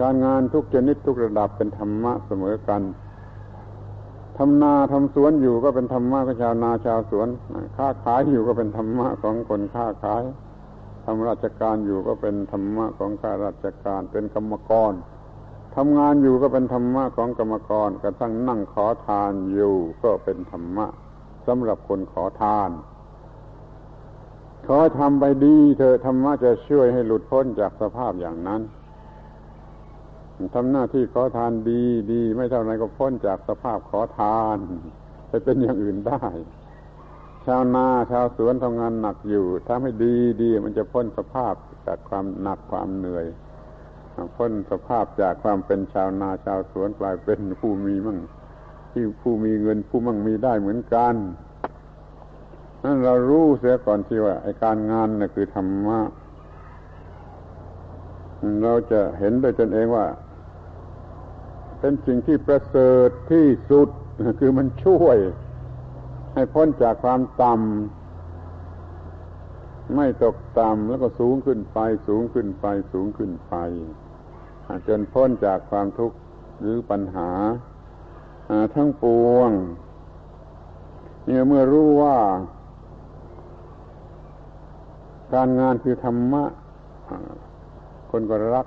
[0.00, 2.82] การงานทุกชนิดทุกระดับเป็นธรรมะเสมอกัน
[4.38, 7.28] ทำนาทำสวนอยู่ก็เป็นธรรมะของชาวนาชาวสวน
[7.76, 10.22] ค้าขายอยู่ก็เป็นธรรมะของคนค้าขาย
[11.04, 14.92] ทำราชการอยู่ก็เป็นธรรมะของข้าราชการเป็นกรรมกร
[15.76, 20.86] ทำงานอยู่ก็เป็นธรรมะของกรรมกรกระทั่งนั่งขอทานอยู่ก็เป็นธรรมะ
[21.46, 22.70] สำหรับคนขอทาน
[24.66, 28.62] ขอทำไปดีเธอธรรมะจะช่วยให้หลุดพ้นจากสภาพอย่างนั้น
[30.54, 34.58] ทำหน้าที่ขอทานดีดีไม่เท่าไรก็พ้นจากสภาพขอทาน
[35.28, 36.24] ไปเป็นอย่างอื่นได้
[37.46, 41.54] ชาวนาชาวสวนทำงานหนักอยู่ ถ้าไม่ดีดีมันจะพ้นสภาพ
[41.86, 43.26] จากความหนักความเหนื่อย
[44.36, 48.18] พ้นสภาพจากความเป็นชาวนาชาวสวนกลายเป็นผู้มีมั่ง
[48.92, 51.14] ที่ผู้มีเงินผู้มั่งมีได้เหมือนกัน
[52.84, 56.00] นั่นเรารู้เสียก่อนที่ว่าไอการงานนะ่ะคือธรรมะ
[58.62, 60.06] เราจะเห็นโดยตนเองว่า
[61.80, 63.88] เป็นสิ่งที่ประเสริฐที่สุด
[64.40, 65.18] คือมันช่วย
[66.34, 67.62] ให้พ้นจากความต่ำ
[69.96, 71.78] ไม่ตกต่ำแล้วก็สูงขึ้นไป
[72.08, 73.54] สูงขึ้นไป สูงขึ้นไป
[74.88, 76.16] จนพ้นจากความทุกข์
[76.60, 77.30] หรือปัญหา
[78.74, 79.50] ทั้งปวง
[81.26, 82.16] เนี่ยเมื่อรู้ว่า
[85.34, 86.44] การงานคือธรรมะ
[88.10, 88.66] คนก็รัก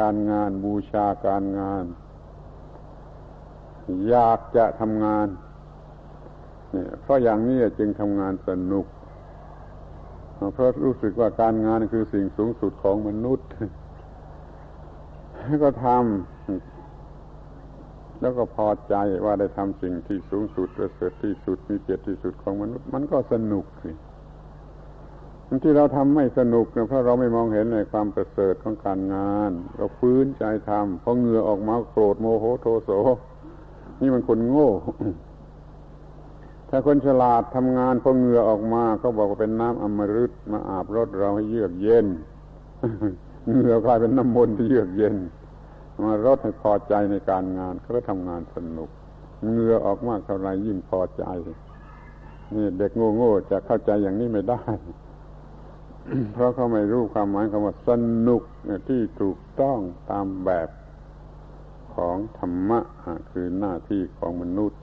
[0.00, 1.84] การงานบูชาการงาน
[4.08, 5.26] อยากจะทำงาน
[6.72, 8.86] เนี่ยเพราะอย่างนี้จึงทำงานสนุก
[10.52, 13.46] เพราะรู้สึกว่าการงานคือสิ่งสูงสุดของมนุษย์
[15.64, 23.90] ก็ทำแล้วก็พอใจว่าได้ทำสิ่งที่สูงสุดประเสริฐที่สุดมีเกียรติที่สุดของมนุษย์ มันก็สนุกสิ
[25.64, 32.90] ที่เราทำไม่สนุกเนี่ยเพราะเราไม่มองเห็นในความประเสริฐของการงาน เราฟื้นใจทำพอเหงื่อออกมาโกรธโมโหโทโส
[34.00, 34.70] นี่มันคนโง่
[36.68, 42.06] ถ้าคนฉลาดทำงานพอเหงื่อออกมาเขาบอกว่าเป็นน้ำอมฤตมาอาบรถเราให้เยือกเย็น
[43.54, 45.14] เหงื่อกลายเป็นน้ำมนต์ที่เยือกเย็น
[46.04, 48.90] มารดให้พอใจในการงานเขาก็ทำงานสนุก
[49.52, 51.24] เงือออกมากเท่าไรยิ่งพอใจ
[52.54, 54.62] นี่เด็กโง่ๆจะเข้าใจอย่างนี้ไม่ได้
[56.32, 57.90] เพราะเขาไม่รู้ความหมายคำว่าส
[58.26, 58.42] นุก
[58.88, 59.78] ที่ถูกต้อง
[60.10, 60.68] ตามแบบ
[61.94, 62.80] ของธรรมะ
[63.30, 64.80] คือหน้าที่ของมนุษย์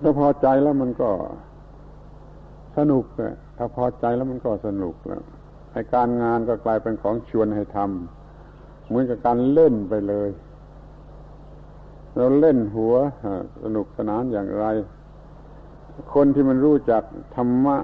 [0.00, 1.10] ถ้าพอใจแล้วมันก็
[2.76, 3.04] สนุก
[3.56, 5.22] ถ้าพอใจแล้วมันก็สนุกแล้ว
[5.72, 8.21] ไอการงานก็กลายเป็นของชวนให้ทำ
[8.86, 10.30] เหมือนกับการเล่นไปเลย
[12.16, 12.94] เราเล่นหัว
[13.62, 14.66] สนุกสนานอย่างไร
[16.14, 17.02] คนที่มันรู้จัก
[17.36, 17.76] ธรรมะ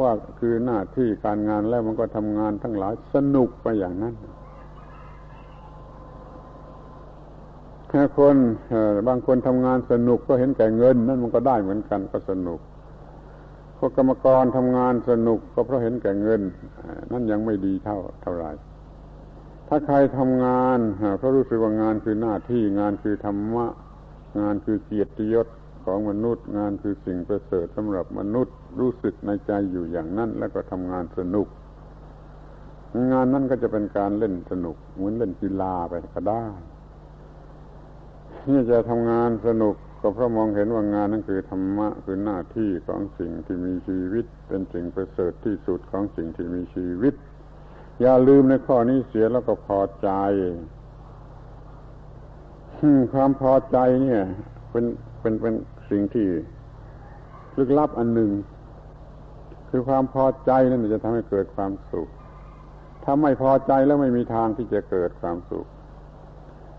[0.00, 4.14] ว่าคือหน้าที่การงานแล้วมันก็ทำงานทั้งหลายสนุกไปอย่างนั้น
[7.88, 8.36] แค่คน
[9.08, 12.60] บางคนทำงานสนุกก็เห็นแก่เงิน นั่นมันก็ได้เหมือนกันก็สนุก
[13.78, 16.40] พวกกรรมกรทำงานสนุกก็เพราะเห็นแก่เงิน
[17.12, 18.46] นั่นยังไม่ดีเท่าเท่าไร
[19.74, 20.78] ถ้าใครทำงาน
[21.18, 23.66] เพรารู้สึกว่างานคือหน้าที่งานคือธรรมะ
[24.40, 25.46] งานคือเกียรติยศ
[25.84, 31.46] ของมนุษย์ งานคือสิ่งประเสริฐสำหรับมนุษย์รู้สึกในใจอยู่อย่างนั้น แล้วก็ทำงานสนุก
[33.12, 36.44] งานนั้นก็จะเป็นการเล่นสนุกเหมือนเล่นกีฬาไปก็ได้
[38.48, 47.14] นี่จะทำงานสนุกก็เพราะมองเห็นว่างานนั้นคือธรรมะคือหน้าที่ของสิ่งที่มีชีวิต เป็นสิ่งประเสริฐที่สุดของสิ่งที่มีชีวิต
[48.00, 50.10] อย่าลืมในข้อนี้เสียแล้วก็พอใจ
[53.14, 54.22] ความพอใจเนี่ย
[54.70, 54.84] เป็น
[55.20, 55.54] เป็นเป็น
[55.90, 56.26] สิ่งที่
[57.58, 58.30] ลึกลับอันหนึ่ง
[59.68, 62.08] คือความพอใจนั่นจะทำให้เกิดความสุข
[63.04, 65.66] ถ้าไม่พอใจแล้วไม่มีทางที่จะเกิดความสุข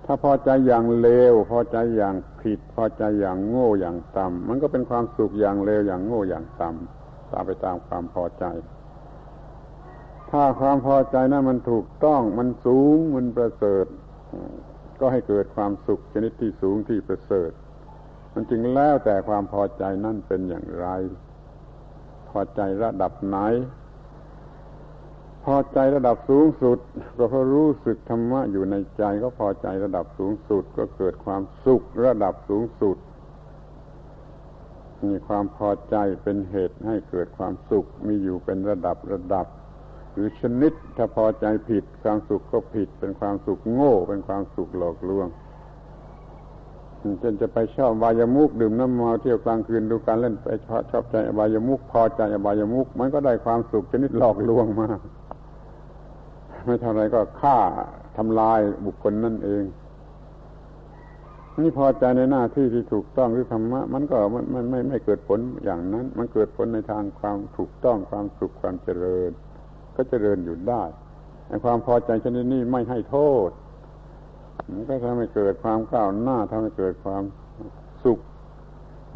[0.06, 8.46] ถ้าพอใจอย่างเลว พอใจอย่างผิด พอใจอย่างโง่อย่างต่ำมันก็เป็นความสุขอย่างเลวอย่างโง่อย่างต่ำตามไปตามความพอใจ
[10.32, 13.86] ถ้าความพอใจนั้นมันถูกต้องมันสูงมันประเสริฐ
[15.00, 17.52] ก็ให้เกิดความสุขชนิดที่สูงที่ประเสริฐ
[18.34, 20.88] มันจึงแล้วแต่ความพอใจนั่นเป็นอย่างไร
[22.30, 23.38] พอใจระดับไหน
[25.46, 26.80] พอใจระดับสูงสุด
[27.18, 32.98] ก็เพราะรู้สึกธรรมะอยู่ในใจก็พอใจระดับสูงสุด ก็เกิดความสุขระดับสูงสุด
[35.06, 39.48] มีความพอใจเป็นเหตุให้เกิดความสุขมีอยู่เป็นระดับระดับ
[40.16, 45.28] หรือชนิดถ้าพอใจผิดความสุขก็ผิด เป็นความสุขโง่ เป็นความสุขหลอกลวง
[47.24, 50.48] จนจะไปชอบบายามุกดื่มน้ำเมาเที่ยวกลางคืนดูการเล่นไป
[50.92, 54.88] ชอบใจอบายามุกพอใจอบายามุกมันก็ได้ความสุขชนิดหลอกลวงมา
[56.66, 57.58] ไม่เท่าไรก็ฆ่า
[58.18, 59.64] ทำลายบุคคลนั่นเอง
[61.60, 69.32] นี่พอใจในหน้าที่ที่ถูกต้องหรือธรรมะ มันก็มันไม่ไม่ไม่เกิดผลอย่างนั้น มันเกิดผลในทางความถูกต้องความสุขความเจริญ
[69.96, 70.84] ก็เจริญอยู่ได้
[71.48, 73.50] ในความพอใจชนิดนี้ไม่ให้โทษ
[74.72, 77.24] มันก็ทำให้เกิดความก้าวหน้าทำให้เกิดความ
[78.04, 78.20] สุข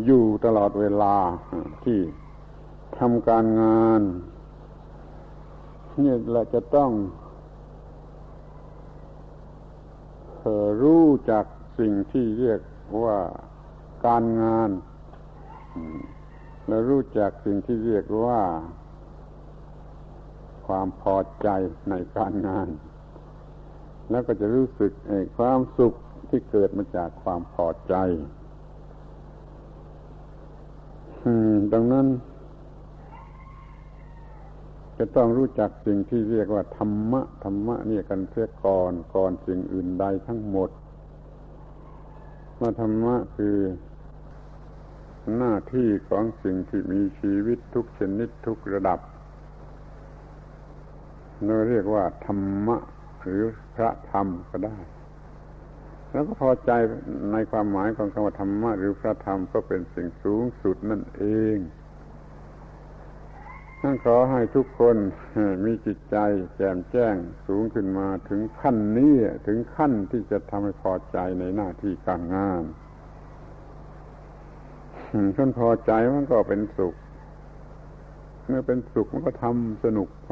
[0.06, 1.15] อยู่ตลอดเวลา
[1.84, 2.00] ที่
[3.00, 4.02] ทำการงาน
[6.04, 6.92] นี่เราจะต้อง
[10.84, 11.46] รู้จัก
[11.80, 12.62] สิ่งที่เรียก
[13.04, 13.18] ว่า
[14.06, 14.70] การงาน
[16.68, 18.42] และรู้จักสิ่งที่เรียกว่า
[20.70, 21.50] ความพอใจ
[21.90, 22.68] ในการงาน
[24.10, 24.92] แล้วก็จะรู้สึก
[25.38, 25.94] ความสุข
[26.30, 27.96] ที่เกิดมาจากความพอใจ
[31.74, 32.08] ดังนั้น
[34.98, 40.70] จะต้องรู้จักสิ่งที่เรียกว่าธรรมะธรรมะนี่กันเสียก่อนก่อนสิ่งอื่นใดทั้งหมด
[42.60, 43.58] ว่าธรรมะคือ
[45.38, 49.00] หน้าที่ของสิ่งที่มีชีวิตทุกชนิดทุกระดับ
[51.45, 52.78] เราเรียกว่าธรรมะ
[53.21, 53.43] หรือ
[53.75, 54.78] พระธรรมก็ได้
[56.12, 56.71] แล้วก็พอใจ
[57.32, 61.23] ในความหมายของคำว่าธรรมะหรือพระธรรมก็เป็นสิ่งสูงสุดนั่นเอ
[61.56, 61.58] ง
[63.84, 64.95] นั่นขอให้ทุกคน
[65.65, 66.17] มีจิตใจ
[66.56, 67.15] แจ่มแจ้ง
[67.47, 69.15] สูงขึ้นมาถึงขั้นนี้
[69.47, 72.63] ถึงขั้นที่จะทำให้พอใจในหน้าที่การงาน
[75.36, 76.95] ท่านพอใจมันก็เป็นสุข
[78.47, 80.30] เมื่อเป็นสุขมันก็ทำสนุกไป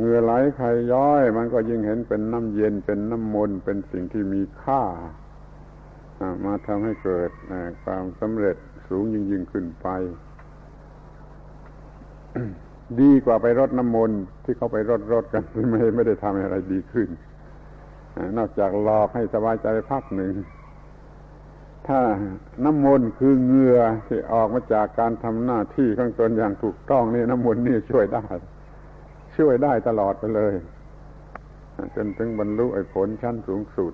[0.00, 4.82] เงื่อไหลใครย้อย มันก็ยิ่งเห็นเป็นน้ำเย็นเป็นน้ำมนเป็นสิ่งที่มีค่า
[6.44, 7.30] มาทำให้เกิด
[7.84, 8.56] ความสำเร็จ
[8.88, 9.88] สูงยิ่งยิ่งขึ้นไป
[13.00, 17.08] ดีกว่าไปรดน้ำมนต์ที่เขาไปรดรดกันไม่ไม่ได้ทำอะไรดีขึ้น
[18.36, 20.34] นอกจากหลอกให้สบายใจพักหนึ่ง
[21.88, 22.00] ถ้า
[22.64, 28.24] น้ำมนต์คือเงือที่ออกมาจากการทำหน้าที่ข้างตนอย่างถูกต้องนี่น้ำมนต์นี่ช่วยได้
[29.36, 30.54] ช่วยได้ตลอดไปเลย
[31.96, 33.92] จนถึงบรรลุไอ้ผลชั้นสูงสุด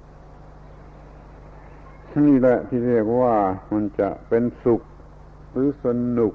[2.26, 3.36] นี่แหละที่เรียกว่า
[3.72, 4.82] มันจะเป็นสุข
[5.52, 5.86] หรือส
[6.18, 6.32] นุก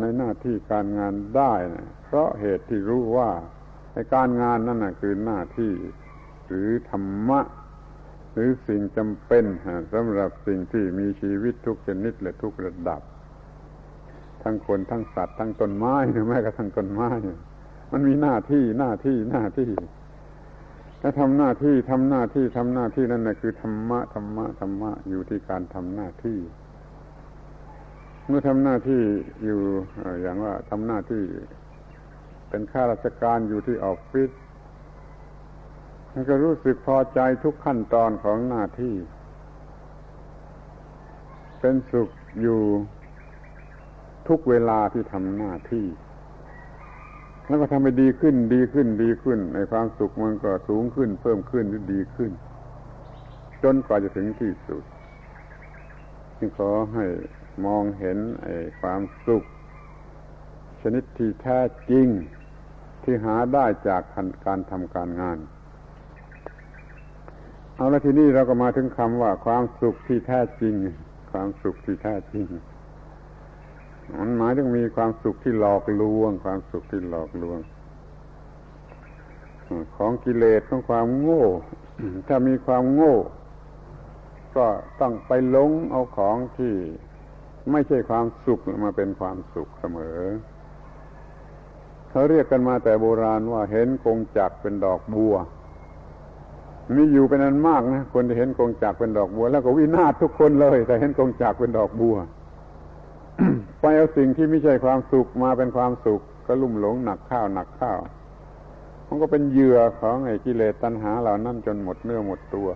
[0.00, 3.30] ในหน้าที่การงานได้นะเพราะเหตุที่รู้ว่า
[3.94, 5.72] ในการงานนั่นนะคือหน้าที่
[6.46, 7.40] หรือธรรมะ
[8.32, 9.44] หรือสิ่งจำเป็น
[9.92, 13.02] สำหรับสิ่งที่มีชีวิตทุกชนิดและทุกระดับ
[14.42, 15.96] ทั้งคนทั้งสัตว์ทั้งต้นไม้
[16.28, 17.10] แม้กระทั่งต้นไม้
[17.92, 19.70] มันมีหน้าที่หน้าที่หน้าที่
[21.00, 26.38] ถ้าทำหน้าที่ทำหน้าที่ทำหน้าที่นั่นนะคือธรรมะธรรมะธรรมะอยู่ที่การทำหน้าที่
[28.26, 29.02] เมื่อทำหน้าที่
[29.44, 29.60] อยู่
[30.22, 31.22] อย่างว่าทำหน้าที่
[32.48, 34.30] เป็นข้าราชการอยู่ที่ออฟฟิศ
[36.12, 38.94] มันก็รู้สึกพอใจทุกขั้นตอนของหน้าที่
[41.60, 42.08] เป็นสุข
[42.42, 42.62] อยู่
[44.28, 45.86] ทุกเวลาที่ทำหน้าที่
[47.52, 52.30] แล้วก็ทำให้ดีขึ้นดีขึ้นดีขึ้นในความสุขมันก็สูงขึ้น เพิ่มขึ้นหรือดีขึ้น
[53.62, 54.82] จนกว่าจะถึงที่สุด
[56.38, 57.06] จึงขอให้
[57.64, 59.42] มองเห็นไอ้ความสุข
[60.80, 61.60] ชนิดที่แท้
[61.90, 62.06] จริง
[63.04, 64.02] ที่หาได้จาก
[64.46, 65.38] การทำการงาน
[67.76, 70.74] เอาละทีนี้เราก็มาถึงคำว่าความสุขที่แท้จริง
[71.32, 72.46] ความสุขที่แท้จริง
[74.18, 77.58] มันหมายถึงมีความสุขที่หลอกลวง ความสุขที่หลอกลวง
[79.96, 81.44] ของกิเลสของความโง่
[82.28, 83.16] ถ้ามีความโง่
[84.56, 84.66] ก็
[85.00, 86.74] ต้องไปหลงเอาของที่
[87.70, 90.20] ไม่ใช่ความสุขมาเป็นความสุขเสมอ
[92.10, 95.34] เขาเรียกกันมาแต่โบราณว่าเห็นกงจักเป็นดอกบัว
[96.94, 102.16] มีอยู่เป็นอันมากนะคนที่เห็นกงจักเป็นดอกบัว แล้วก็วินาศทุกคนเลย แต่เห็นกงจักเป็นดอกบัว
[103.80, 107.98] ไปเอาสิ่งที่ไม่ใช่ความสุขมาเป็นความสุข ก็ลุ่มหลงหนักข้าวหนักข้าว
[109.08, 112.68] มันก็เป็นเหยื่อของไอ้กิเลสตัณหาเหล่านั้นจนหมดเนื้อหมดตัว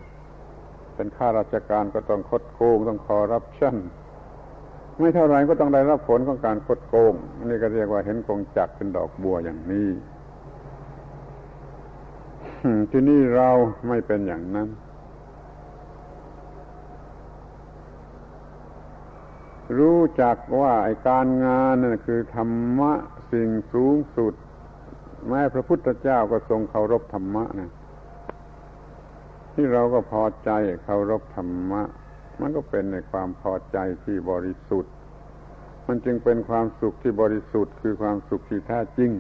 [0.97, 3.77] เป็นข้าราชการก็ต้องคดโกงต้องคอรับชั่น
[5.01, 9.89] ไม่เท่าไรก็ต้องได้รับผลของการคดโกงอันนี้ก็เรียกว่าเห็นกงจักเป็นดอกบัวอย่างนี้
[12.91, 13.51] ที่นี่เรา
[13.89, 14.69] ไม่เป็นอย่างนั้น
[19.79, 22.93] รู้จักว่าไอการงานนั่นคือธรรมะ
[23.33, 24.35] สิ่งสูงสุด
[25.29, 27.71] แม้พระพุทธเจ้าก็ทรงเคารพธรรมะนะ
[29.55, 30.51] ที่เราก็พอใจ
[30.85, 31.83] เคารพธรรมะ
[32.41, 34.93] มันก็เป็นในความพอใจที่บริสุทธิ์
[35.87, 39.11] มันจึงเป็นความสุขที่บริสุทธิ์ คือความสุขที่แท้จริง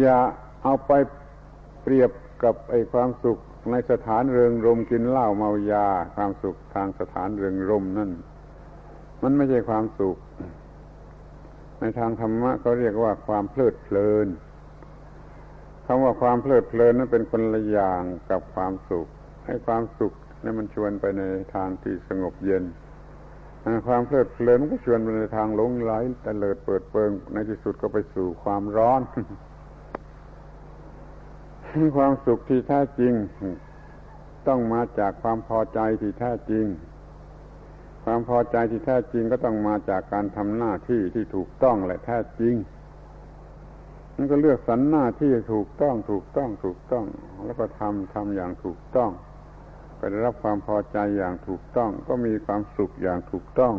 [0.00, 0.18] อย่า
[0.62, 0.92] เอาไป
[1.82, 2.10] เปรียบ
[2.44, 3.38] กับไอ้ความสุข
[3.70, 8.10] ในสถานเริงรมกินเหล้าเมายา ความสุขทางสถานเริงรมนั่น
[9.22, 10.16] มันไม่ใช่ความสุข
[11.80, 14.26] ในทางธรรมะเขาเรียกว่าความเพลิดเพลิน
[15.86, 19.06] คำว่าความเพลิดเพลินนั้นเป็นคนละอย่างกับความสุข
[19.46, 20.12] ให้ความสุข
[20.42, 21.22] นี่มันชวนไปใน
[21.54, 22.64] ทางที่สงบเย็น
[23.86, 25.92] ความเพลิดเพลินมันก็ชวนไปในทางหลงไหล
[26.22, 29.02] แต่เลิดเปิดเปิง ในที่สุดก็ไปสู่ความร้อน
[31.96, 33.12] ความสุขที่แท้จริง
[34.48, 36.66] ต้องมาจากความพอใจที่แท้จริง
[38.04, 42.54] ความพอใจที่แท้จริงก็ต้องมาจากการทำหน้าที่ที่ถูกต้องและแท้จริง
[44.16, 47.04] มันก็เลือกสรรหน้าที่ถูกต้อง ถูกต้อง ถูกต้อง
[47.44, 49.10] แล้วก็ทำทำอย่างถูกต้อง
[49.96, 53.74] ไปได้รับความพอใจอย่างถูกต้อง ก็มีความสุขอย่างถูกต้อง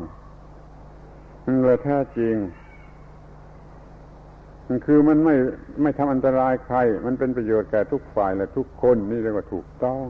[1.45, 2.35] มันเลยแท้จริง
[4.85, 5.35] คือมันไม่
[5.81, 10.07] ไม่ทำอันตรายใคร มันเป็นประโยชน์แก่ทุกฝ่ายและทุกคนนี่เรียกว่าถูกต้อง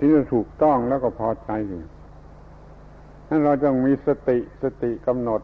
[0.00, 1.50] ที่จะถูกต้องแล้วก็พอใจ
[3.28, 5.40] นั้นเราต้องมีสติสติกำหนด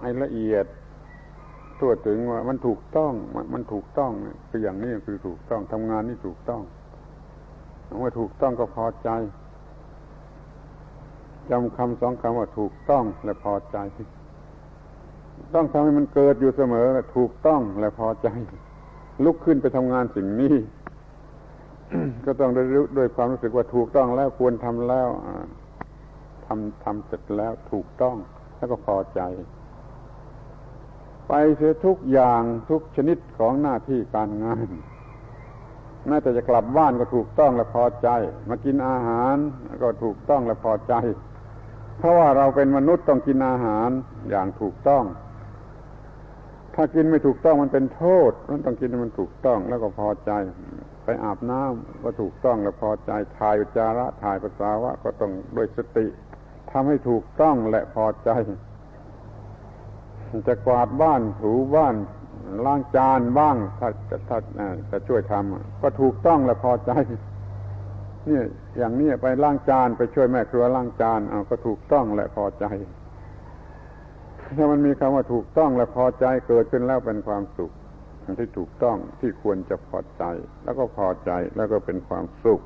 [0.00, 0.66] ให้ละเอียด
[1.80, 3.12] ตัวถึงว่ามันถูกต้อง
[3.54, 4.12] มันถูกต้อง
[4.48, 6.62] คืออย่างนี้คือถูกต้องทำงานนี่ถูกต้อง
[7.98, 9.10] เมื่อถูกต้องก็พอใจ
[11.50, 13.78] จำคำสองคำว่าถูกต้องและพอใจ
[15.54, 16.86] ต้องทำให้มันเกิดอยู่เสมอ
[17.16, 18.28] ถูกต้องและพอใจ
[19.24, 20.54] ลุกขึ้นไปทำงานสิ่งนี้
[22.24, 25.08] ก็ต้องได้รู้ด้วยความรู้สึกว่าถูกต้องแล้วควรทำแล้ว
[26.46, 28.16] ทำทำเสร็จแล้วถูกต้อง
[28.56, 29.20] แล้วก็พอใจ
[31.28, 34.68] ไปเสียทุกอย่างทุกชนิดของหน้าที่การงาน
[36.08, 38.08] แม้แต่จะกลับบ้านก็ถูกต้องและพอใจ
[38.48, 39.36] มากินอาหาร
[39.82, 40.94] ก็ถูกต้องและพอใจ
[41.98, 43.88] เพราะว่าเราเป็นมนุษย์ต้องกินอาหาร
[44.30, 45.04] อย่างถูกต้อง
[46.74, 50.30] ถ้ากินไม่ถูกต้องมันเป็นโทษ มันต้องกินมันถูกต้องแล้วก็พอใจ
[51.04, 56.06] ไปอาบน้ำก็ถูกต้องแล้วพอใจถ่ายอุจจาระถ่ายปัสสาวะก็ต้องด้วยสติ
[56.70, 58.30] ทำให้ถูกต้องและพอใจ
[60.48, 61.94] จะกวาดบ้านถูบ้าน
[62.64, 64.38] ล้างจานบ้างถ้าจะถ้า
[64.90, 66.92] จะช่วยทำก็ถูกต้องและพอใจ
[68.26, 68.44] เนี่ย
[68.78, 72.64] อย่างนี้ไปล้างจานไปช่วยแม่ครัวล้างจานเอาก็ถูกต้องและพอใจ
[74.56, 77.70] ถ้ามันมีคำว่าถูกต้องและพอใจเกิดขึ้นแล้วเป็นความสุข
[78.38, 80.24] ที่ถูกต้องที่ควรจะพอใจ
[80.64, 82.60] แล้วก็พอใจแล้วก็เป็นความสุข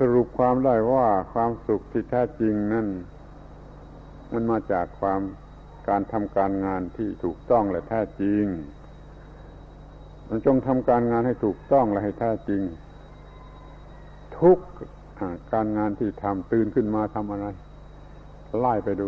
[0.00, 2.86] สรุปความได้ว่าความสุขที่แท้จริงนั่น
[4.32, 5.20] มันมาจากความ
[5.88, 8.44] การทำการงานที่ถูกต้องและแท้จริง
[10.28, 12.62] มันจงทำการงานให้ถูกต้องและให้แท้จริง
[14.40, 14.58] ทุก
[15.52, 17.46] การงานที่ทำตื่นขึ้นมาทำอะไร
[18.58, 19.06] ไล่ไปดู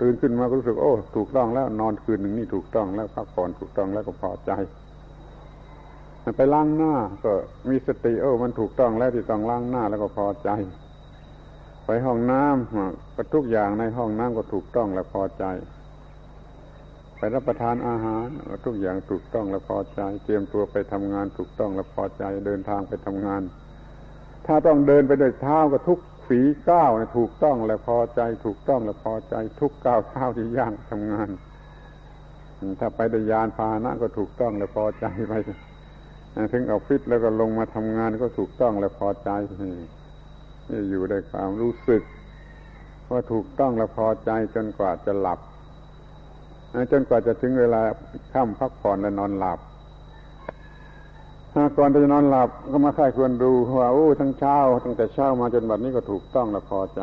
[0.00, 4.52] ตื่นขึ้นมาก็รู้สึก โอ้ถูกต้องแล้วนอนคืนหนึ่งนี่ถูกต้องแล้วพักผ่อนถูกต้องแล้วก็พอใจ
[6.36, 7.32] ไปล้างหน้าก็
[7.68, 10.50] มีสติโอ้มันถูกต้องแล้วที่ต้องล้างหน้าแล้วก็พอใจ
[11.86, 15.44] ไปห้องน้ำก็ทุกอย่างในห้องน้ำก็ถูกต้องและพอใจ
[17.18, 18.26] ไปรับประทานอาหาร
[18.64, 23.42] ทุกอย่างถูกต้องและพอใจ เตรียมตัวไปทำงานถูกต้องและพอใจ เดินทางไปทำงาน
[24.46, 31.28] ถ้าต้องเดินไปด้วยเท้าก็ทุก ฝีก้าวถูกต้องและพอใจ ถูกต้องและพอใจ ทุกก้าวเท้าที่ย่างทำงาน
[32.80, 35.34] ถ้าไปดยานพาหนะก็ถูกต้องและพอใจไป
[36.52, 42.02] ถึงออฟฟิศแล้วก็ลงมาทำงานก็ถูกต้องและพอใจนี่อยู่ในความรู้สึก
[43.10, 45.40] ว่าถูกต้องและพอใจจนกว่าจะหลับ
[46.92, 47.82] จนกว่าจะถึงเวลา
[48.32, 49.58] ค่ำพักผ่อนและนอนหลับ
[51.54, 57.02] ก่อนจะนอนหลับก็มาค่ายควรดูว่าโอ้ทั้งเช้า ตั้งแต่เช้ามาจนบัดนี้ก็ถูกต้องและพอใจ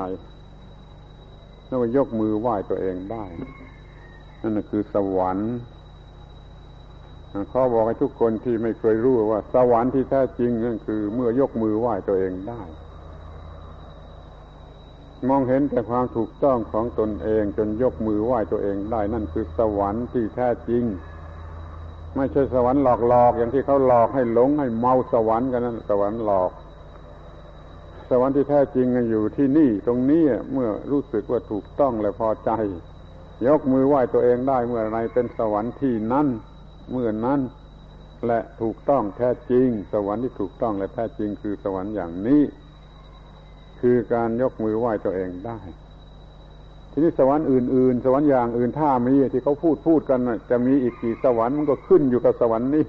[1.67, 3.25] แล้วยกมือไหว้ตัวเองได้
[4.41, 5.53] นั่นคือสวรรค์
[7.49, 12.61] เขาบอกให้ทุกคนที่ไม่เคยรู้ว่า สวรรค์ที่แท้จริงนั่นคือ เมื่อยกมือไหว้ตัวเองได้
[15.29, 20.83] มองเห็นแต่ความถูกต้องของตนเอง จนยกมือไหว้ตัวเองได้ นั่นคือสวรรค์ที่แท้จริง
[22.19, 26.51] ไม่ใช่สวรรค์หลอกหลอกอย่างที่เขาหลอกให้หลงให้เมาสวรรค์กันนั้น สวรรค์หลอก
[28.09, 32.51] สวรรค์ที่แท้จริงอยู่ที่นี่ตรงนี้เมื่อรู้สึกว่าถูกต้องและพอใจ
[33.47, 36.27] ยกมือไหว้ตัวเองได้เมื่อไรเป็นสวรรค์ที่นั่น
[36.91, 37.39] เมื่อนั้น
[38.27, 42.41] และถูกต้องแท้จริง สวรรค์ที่ถูกต้องและแท้จริงคือสวรรค์อย่างนี้
[43.79, 45.59] คือการยกมือไหว้ตัวเองได้
[46.91, 50.19] ทีนี้สวรรค์อื่นๆ สวรรค์อย่างอื่นถ้ามีที่เขาพูดพูดกัน
[50.51, 52.85] จะมีอีกกี่สวรรค์มันก็ขึ้นอยู่กับสวรรค์นี้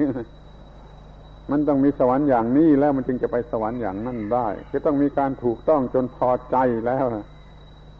[1.50, 7.04] มันต้องมีสวรรค์อย่างนี้แล้วมันจึงจะไปสวรรค์อย่างนั้นได้ก็ต้องมีการถูกต้องจนพอใจแล้ว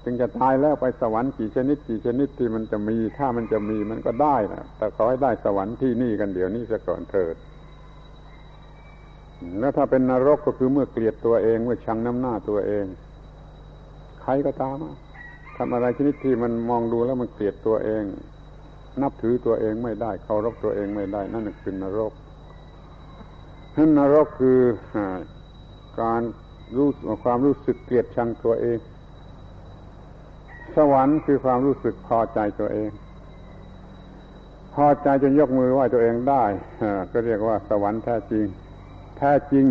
[0.05, 7.37] จึงจะตายแล้วไปสวรรค์กี่ชนิดกี่ชนิดที่มันจะมี ถ้ามันจะมีมันก็ได้นะแต่ขอให้ได้สวรรค์ที่นี่กันเดี๋ยวนี้ซะก่อนเถิด
[9.61, 12.85] แล้วถ้าเป็นนรกก็คือเมื่อเกลียดตัวเองเมื่อชังน้ำหน้าตัวเอง
[14.23, 14.77] ใครก็ตาม
[15.63, 18.05] ทำอะไรชนิดที่มันมองดูแล้วมันเกลียดตัวเอง
[19.03, 22.13] นับถือตัวเองไม่ได้เคารพตัวเองไม่ได้ นั่นคือนรก
[23.77, 24.61] นั่นนรกคือ
[26.01, 26.21] การ
[26.77, 26.89] รู้
[27.25, 28.79] ความรู้สึกเกลียดชังตัวเอง
[30.77, 32.91] สวรรค์คือความรู้สึกพอใจตัวเอง
[34.75, 36.45] พอใจจนยกมือไหว้ตัวเองได้
[37.13, 38.47] ก็เรียกว่าสวรรค์แท้จริง
[39.19, 39.65] แท้จริง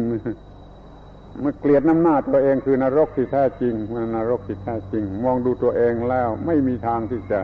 [1.44, 7.42] มื่อเกลียดน้ำหน้าตัวเองคือนรกที่แท้จริง มันนรกที่แท้จริง มองดูตัวเองแล้วไม่มีทางที่จะ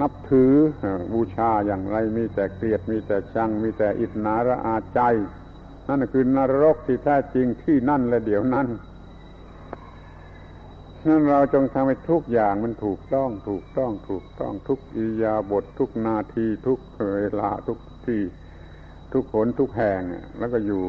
[0.00, 0.52] นับถือ
[1.14, 5.00] บูชาอย่างไรมีแต่เกลียดมีแต่ชัง มีแต่อิจนาระอาใจ
[5.88, 8.68] นั่นคือนรกที่แท้จริงที่นั่นและเดี๋ยวนั้น
[11.06, 16.78] นั่นเราจงทำให้ทุกอย่างมันถูกต้องถูกต้องถูกต้องทุกอิยาบททุกนาทีทุก
[17.14, 18.22] เวลาทุกที่
[19.14, 20.00] ทุกคนทุกแห่ง
[20.38, 20.82] แล้วก็อยู่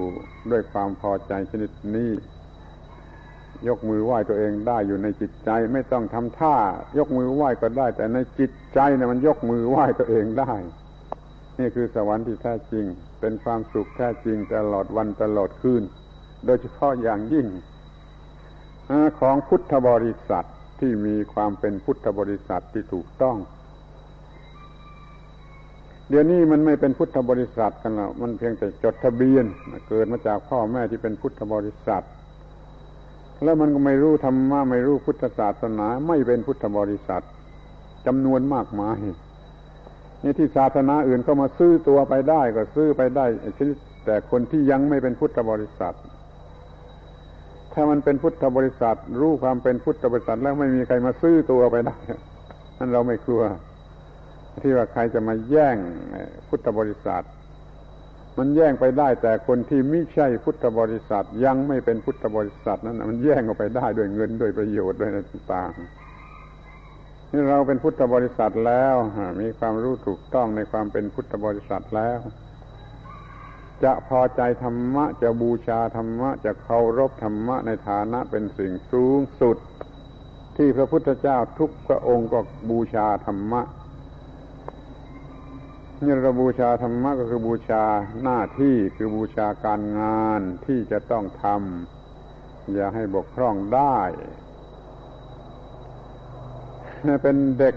[0.51, 2.11] ด้วยความพอใจชนิดนี้
[3.67, 6.57] ยกมือไหว้ตัวเองได้อยู่ในจิตใจ ไม่ต้องทำท่า
[6.97, 10.53] ยกมือไหว้ก็ได้ แต่ในจิตใจเนี่ยมันยกมือไหว้ตัวเองได้
[11.59, 12.85] นี่คือสวรรค์ที่แท้จริง
[13.19, 15.83] เป็นความสุขแท้จริงตลอดวันตลอดคืน
[16.45, 17.47] โดยเฉพาะอย่างยิ่ง
[19.19, 20.47] ของพุทธบริษัท
[20.79, 23.37] ที่มีความเป็นพุทธบริษัทที่ถูกต้อง
[26.09, 29.45] เดี๋ยวนี้มันไม่เป็นพุทธบริษัทกันแล้วมันเพียงแต่จดทะเบียน
[29.87, 32.03] เกิดมาจากพ่อแม่ที่เป็นพุทธบริษัท
[33.43, 37.23] แล้วมันก็ไม่รู้ธรรมะไม่รู้พุทธศาสนา ไม่เป็นพุทธบริษัท
[38.05, 38.97] จำนวนมากมาย
[40.23, 43.25] นี่ที่ศาสนาอื่นเข้ามาซื้อตัวไปได้ก็ซื้อไปได้
[43.57, 45.95] ชนิดแต่คนที่ยังไม่เป็นพุทธบริษัท
[47.73, 51.97] ถ้ามันเป็นพุทธบริษัท รู้ความเป็นพุทธบริษัทแล้วไม่มีใครมาซื้อตัวไปได้
[52.77, 53.43] นั่นเราไม่กลัว
[54.61, 55.77] ที่ว่าใครจะมาแย่ง
[56.49, 57.25] พุทธบริษัท
[58.37, 68.95] มันแย่งไปได้แต่คนที่ไม่ใช่พุทธบริษัท ยังไม่เป็นพุทธบริษัทนั้นมันแย่งออกไปได้ด้วยเงินด้วยประโยชน์ด้วยอะไรต่างๆนี่เราเป็นพุทธบริษัทแล้ว
[69.41, 72.19] มีความรู้ถูกต้องในความเป็นพุทธบริษัทแล้ว
[73.83, 79.57] จะพอใจธรรมะ จะบูชาธรรมะ จะเคารพธรรมะในฐานะเป็นสิ่งสูงสุด
[80.57, 82.39] ที่พระพุทธเจ้าทุกพระองค์ก็
[82.69, 83.61] บูชาธรรมะ
[86.05, 87.83] นี่เราบูชาธรรมะก็คือบูชา
[88.23, 93.97] หน้าที่คือบูชาการงานที่จะต้องทำอย่าให้บกพร่องได้
[97.23, 97.75] เป็นเด็ก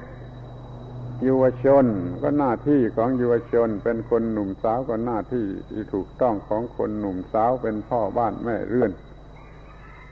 [1.26, 1.84] ยุวชน
[2.22, 8.90] ก็หน้าที่ของยุวชน เป็นคนหนุ่มสาวก็หน้าที่ที่ถูกต้องของคนหนุ่มสาวเป็นพ่อบ้านแม่เรือน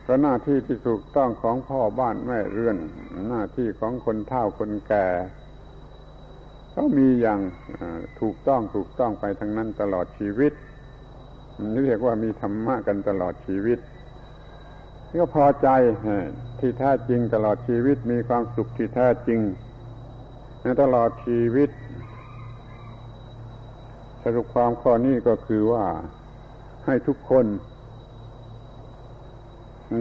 [0.07, 2.77] ก็หน้าที่ที่ถูกต้องของพ่อบ้านแม่เรือน
[3.29, 5.07] หน้าที่ของคนเฒ่าคนแก่
[6.77, 7.41] เขามีอย่าง
[8.21, 10.53] ถูกต้องถูกต้องไปทั้งนั้นตลอดชีวิต
[11.75, 13.79] นี่เรียกว่ามีธรรมะกันตลอดชีวิต
[15.21, 15.69] ก็พอใจ
[16.59, 19.41] ที่แท้จริงตลอดชีวิตมีความสุขที่แท้จริง
[20.63, 21.71] ในตลอดชีวิต
[24.23, 25.85] สรุปความข้อนี้ก็คือว่า
[26.87, 27.47] ให้ทุกคน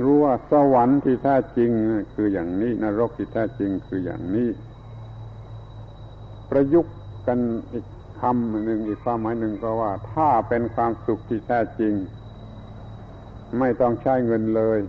[0.04, 1.72] รู้ว่าสวรรค์ที่แท้จริง
[2.14, 4.50] คืออย่างนี้ นรกที่แท้จริงคืออย่างนี้
[6.56, 6.96] ประยุกต์
[7.28, 7.40] กัน
[7.74, 7.86] อีก
[8.22, 11.94] คำหนึ่งอีกความหมายหนึ่งก็ว่า ถ้าเป็นความสุขที่แท้จริง
[13.60, 14.80] ไม่ต้องใช้เงินเลย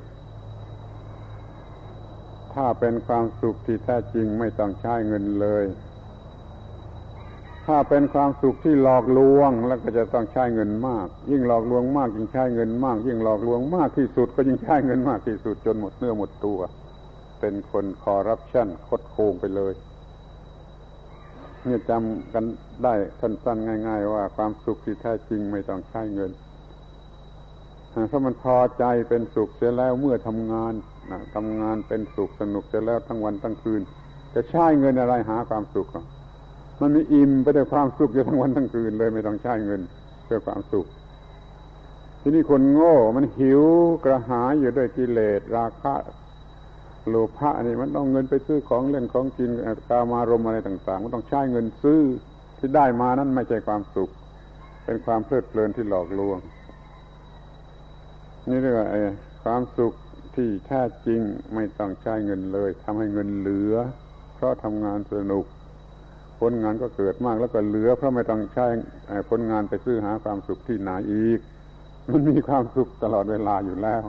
[2.55, 5.65] ถ้าเป็นความสุขที่แท้จริง ไม่ต้องใช้เงินเลย
[7.67, 16.59] ถ้าเป็นความสุขที่หลอกลวงแล้วก็จะต้องใช้เงินมาก ยิ่งหลอกลวงมากยิ่งใช้เงินมาก ยิ่งหลอกลวงมากที่สุดก็ยิ่งใช้เงินมากที่สุดจนหมดเนื้อหมดตัว
[17.41, 19.75] เป็นคนคอร์รัปชันคดโกงไปเลย
[21.67, 22.45] เนี่ยจำกัน
[22.85, 26.31] ได้สั้นๆง่าย ๆ ว่าความสุขที่แท้จริงไม่ต้องใช้เงิน
[28.11, 30.73] ถ้ามันพอใจเป็นสุขเสียแล้วเมื่อทำงาน
[31.35, 33.83] ทำงานเป็นสุขสนุกเสียแล้วทั้งวันทั้งคืน
[34.35, 35.89] จะใช้เงินอะไรหาความสุข
[36.81, 39.81] มันมีอิ่มไปด้วยความสุขอยู่ทั้งวันทั้งคืนเลยไม่ต้องใช้เงิน
[40.25, 40.87] เพื่อความสุข
[42.21, 43.62] ที่นี่คนโง่มันหิว
[44.05, 45.95] กระหายอยู่ด้วยกิเลสราคะ
[47.09, 49.50] โลภะนี่มันต้องเงินไปซื้อของเล่นของกิน
[49.88, 52.00] กามารมอะไรต่าง ๆ มันต้องใช้เงินซื้อ
[52.59, 54.11] ที่ได้มานั้นไม่ใช่ความสุข
[54.84, 56.38] เป็นความเพลิดเพลินที่หลอกลวง
[58.48, 58.86] นี่เรียกว่า
[59.44, 59.92] ความสุข
[60.34, 61.20] ที่แท้จริง
[61.55, 63.74] ไม่ต้องใช้เงินเลยทำให้เงินเหลือ
[64.34, 65.44] เพราะทำงานสนุก
[66.40, 68.66] ผลงานก็เกิดมากแล้วก็เหลือ เพราะไม่ต้องใช้
[69.30, 71.38] ผลงานไปซื้อหาความสุขที่ไหนอีก
[72.09, 74.02] มันมีความสุขตลอดเวลาอยู่แล้ว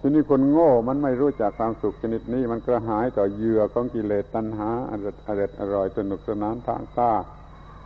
[0.00, 7.12] ทีนี้คนโง่มันไม่รู้จักความสุขชนิดนี้ มันกระหายต่อเหยื่อของกิเลสตัณหาอร่อยอร่อยอร่อยสนุกสนานทางตา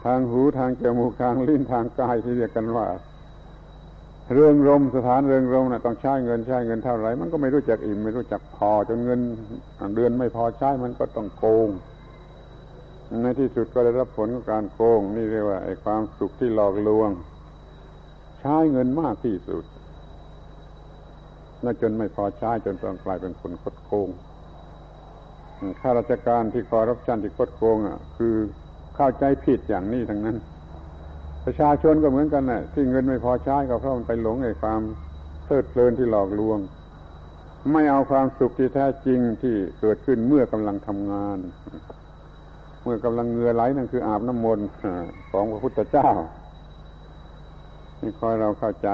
[0.05, 2.87] ทางหูทางจมูกทางลิ้นทางกายที่เรียกกันว่า
[4.35, 9.21] เรื่องรมสถานเรื่องรมนะ่ะต้องใช้เงินใช้เงินเท่าไหร่มันก็ไม่รู้จักอิ่มไม่รู้จักพอจนเงิน
[9.95, 11.69] เดือนไม่พอใช้มันก็ต้องโกง
[13.23, 17.11] ในที่สุดก็ได้รับผลของการโกง นี่เรียกว่าไอ้ความสุขที่หลอกลวง
[18.41, 19.65] ใช้เงินมากที่สุด
[21.63, 24.09] และจนไม่พอใช้จนต้องกลายเป็นคนคดโกง
[25.81, 28.35] ข้าราชการที่คอรับชันที่คดโกงอะ คือ
[28.97, 30.37] เข้าใจผิดอย่างนี้ทั้งนั้น
[31.45, 34.81] ประชาชนก็เหมือนกันนะ่ะ ที่เงินไม่พอใช้ก็เพราะมันไปหลงในความ
[35.45, 36.59] เพลิดเพลินที่หลอกลวง
[37.73, 41.39] ไม่เอาความสุขที่แท้จริงที่เกิดขึ้นเมื่อกำลังทำงาน
[42.83, 44.67] เมื่อกำลังเงือไหลนั่นคืออาบน้ำมนต์
[45.31, 46.09] ของพระพุทธเจ้า
[48.03, 48.89] นี่คอยเราเข้าใจ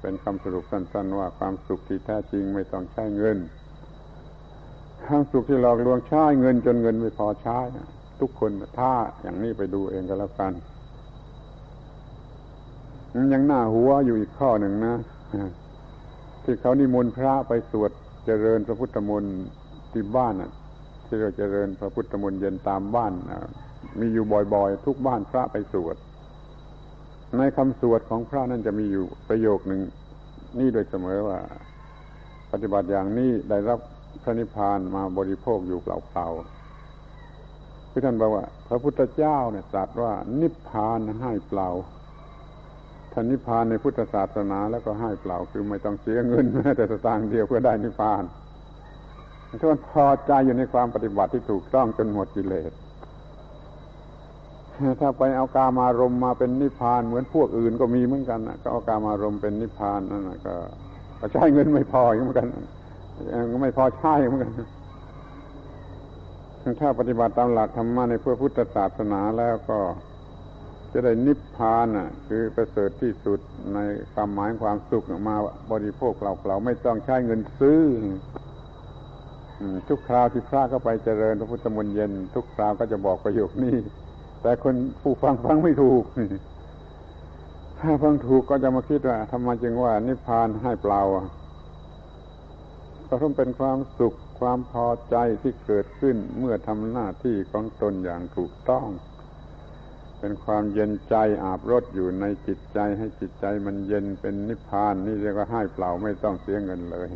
[0.00, 3.38] เป็นคำสรุปสั้น ๆ ว่าความสุขที่แท้จริงไม่ต้องใช้เงิน
[5.04, 7.58] ความสุขที่หลอกลวงใช้เงินจนเงินไม่พอใช้
[8.20, 8.92] ทุกคนถ้า
[9.22, 10.52] อย่างนี้ไปดูเองก็แล้วกัน
[13.32, 14.96] ยังหน้าหัวอยู่อีกข้อหนึ่งนะ
[16.44, 17.90] ที่เขานิมนต์พระไปสวด
[18.26, 19.36] เจริญพระพุทธมนต์
[19.92, 20.34] ที่บ้าน
[21.06, 23.12] ที่เราเจริญพระพุทธมนต์เย็นตามบ้าน
[24.00, 24.24] มีอยู่
[24.54, 25.96] บ่อย ๆ ทุกบ้านพระไปสวด
[27.38, 29.80] ในคำสวดของพระนั่นจะมีอยู่ประโยคหนึ่ง
[30.58, 31.38] นี่โดยเสมอว่า
[32.52, 33.78] ปฏิบัติอย่างนี้ได้รับ
[34.22, 41.68] พระนิพพานมาบริโภคอยู่เปล่าๆคือท่านบอกว่า พระพุทธเจ้าเนี่ยตรัสว่านิพพานให้เปล่า
[43.12, 48.22] ท่านนิพพานในพุทธศาสนาแล้วก็ให้เปล่าคือไม่ต้องเสียเงินแม้แต่สตางค์เดียวเพื่อได้นิพพาน
[49.60, 52.72] ท่านพอใจอยู่ในความปฏิบัติที่ถูกต้องจนหมดกิเลส
[55.00, 60.54] ถ้าไปเอากามารมมาเป็นนิพพาน เหมือนพวกอื่นก็มีเหมือนกันนะก็เอากามารมเป็นนิพพานนั่นนะก็
[61.32, 62.48] ใช้เงินไม่พอเหมือนกัน
[63.62, 64.52] ไม่พอใช้เหมือนกัน
[66.80, 69.78] ถ้าปฏิบัติตามหลักธรรมะในเพื่อพุทธศาสนาแล้วก็
[70.92, 73.40] จะได้นิพพานอะ คือประเสริฐที่สุด
[73.74, 73.78] ใน
[74.14, 75.36] ความหมายความสุขมา
[75.72, 77.80] บริโภคเราเราไม่ต้องใช้เงินซื้อ
[79.88, 83.76] ทุกคราวที่พระก็ไปเจริญพระพุทธมนต์เย็น ทุกคราวก็จะบอกประโยคนี้
[84.42, 86.02] แต่คนผู้ฟังฟังไม่ถูก
[87.80, 91.02] ถ้าฟังถูกก็จะมาคิดว่าทำไมจึงว่า นิพพานให้เปล่า
[93.08, 98.86] ก็ต้องเป็นความสุขความพอใจที่เกิดขึ้นเมื่อทำหน้าที่ของตนอย่างถูกต้อง
[100.20, 101.14] เป็นความเย็นใจ
[101.44, 107.08] อาบรถอยู่ในจิตใจให้จิตใจมันเย็นเป็นนิพพาน นี่เรียกว่าให้เปล่าไม่ต้องเสียเงินเลย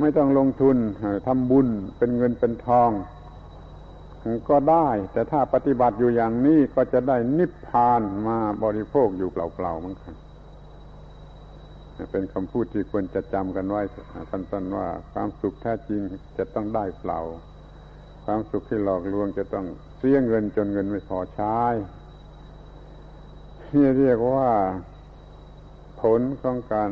[0.00, 0.76] ไม่ต้องลงทุน
[1.26, 1.68] ทำบุญ
[1.98, 2.90] เป็นเงินเป็นทอง
[4.48, 10.14] ก็ได้ แต่ถ้าปฏิบัติอยู่อย่างนี้ก็จะได้นิพพานมาบริโภคอยู่เปล่าๆเหมือนกัน
[12.12, 13.82] เป็นคำพูดที่ควรจะจำกันไว้
[14.30, 16.00] สั้นๆว่า ความสุขแท้จริง
[16.38, 17.20] จะต้องได้เปล่า
[18.24, 19.66] ความสุขที่หลอกลวงจะต้อง
[19.98, 21.58] เสียเงินจนเงินไม่พอใช้
[23.72, 24.50] นี่เรียกว่า
[26.00, 26.90] ผลของการ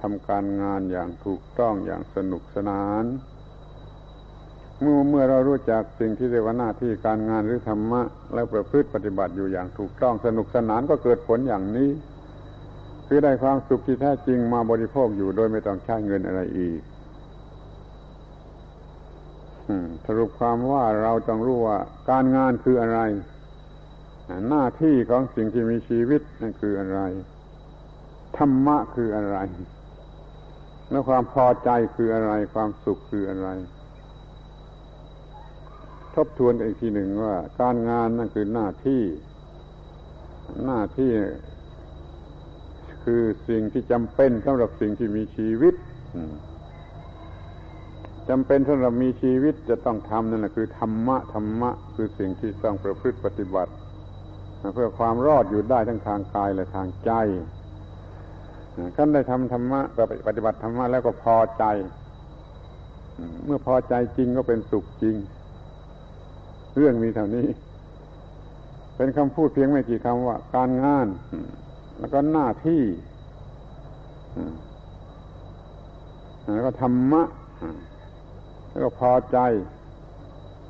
[0.00, 3.04] ทำการงานอย่างถูกต้องอย่างสนุกสนาน
[4.80, 8.02] เมื่อเมื่อเรารู้จักสิ่งที่เรียกว่าหน้าที่การงานหรือธรรมะ
[8.34, 11.90] แล้วประพฤติปฏิบัติอยู่อย่างถูกต้องสนุกสนานก็เกิดผลอย่างนี้
[13.06, 16.80] คือได้ความสุขที่แท้จริงมาบริโภคอยู่โดยไม่ต้องใช้เงินอะไรอีก
[20.06, 21.78] สรุปความว่าเราต้องรู้ว่า
[22.10, 23.00] การงานคืออะไร
[24.48, 27.00] หน้าที่ของสิ่งที่มีชีวิตนั่นคืออะไร
[28.36, 29.38] ธรรมะคืออะไร
[30.90, 33.48] แล้วความพอใจคืออะไร ความสุขคืออะไร
[36.16, 39.02] ทบทวนกันอีกทีหนึ่งว่า การงานนั่นคือหน้าที่
[40.64, 41.12] หน้าที่
[43.04, 45.74] คือสิ่งที่จำเป็นสำหรับสิ่งที่มีชีวิต
[48.28, 53.72] จำเป็นสำหรับมีชีวิตจะต้องทำนั่นแหละคือธรรมะธรรมะ คือสิ่งที่ต้องประพฤติปฏิบัติ
[54.74, 57.12] เพื่อความรอดอยู่ได้ทั้งทางกายและทางใจ
[58.96, 59.80] ขั้นได้ทำธรรมะ
[60.26, 61.64] ปฏิบัติธรรมะแล้วก็พอใจ
[63.44, 65.16] เมื่อพอใจจริงก็เป็นสุขจริง
[66.76, 67.46] เรื่องมีเท่านี้
[68.96, 71.06] เป็นคำพูดเพียงไม่กี่คำว่า การงาน
[71.98, 72.82] แล้วก็หน้าที่
[76.54, 77.22] แล้วก็ธรรมะ
[78.70, 79.38] แล้วก็พอใจ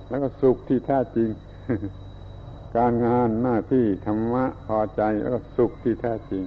[0.09, 1.29] แล้วก็สุขที่แท้จริง
[2.77, 6.43] การงานหน้าที่ธรรมะ พอใจแล้วก็สุขที่แท้จริง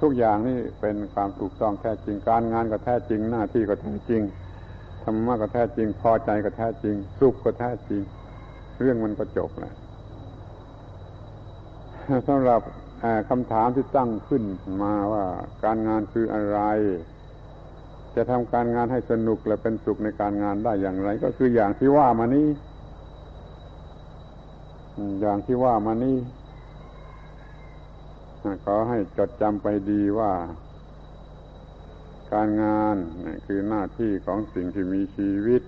[0.00, 4.22] ทุกอย่างนี่เป็นความถูกต้องแท้จริง การงานก็แท้จริง หน้าที่ก็แท้จริง
[5.04, 8.02] ธรรมะก็แท้จริง พอใจก็แท้จริง สุขก็แท้จริง
[8.80, 9.74] เรื่องมันก็จบแล้ว
[12.28, 12.60] สำหรับ
[13.28, 14.42] คำถามที่ตั้งขึ้น
[14.82, 15.24] มาว่า
[15.64, 16.60] การงานคืออะไร
[18.14, 22.48] จะทำการงานให้สนุกและเป็นสุขในการงานได้อย่างไร ก็คืออย่างที่ว่ามานี้
[25.20, 26.16] อย่างที่ว่ามานี้
[28.64, 30.32] ขอให้จดจำไปดีว่า
[32.32, 32.96] การงาน
[33.46, 35.62] คือหน้าที่ของสิ่งที่มีชีวิต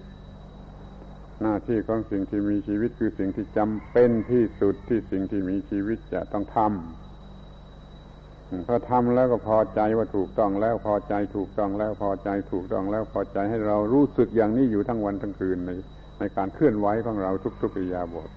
[1.43, 15.71] หน้าที่ของสิ่งที่มีชีวิตคือสิ่งที่จำเป็นที่สุดที่สิ่งที่มีชีวิตจะต้องทำพอทำแล้วก็พอใจว่าถูกต้องแล้วพอใจถูกต้องแล้วพอใจถูกต้องแล้วพอใจให้เรารู้สึกอย่างนี้อยู่ทั้งวันทั้งคืนใน
[16.19, 17.31] ในการเคลื่อนไหวของเรา
[17.63, 18.31] ทุกๆอิยาบท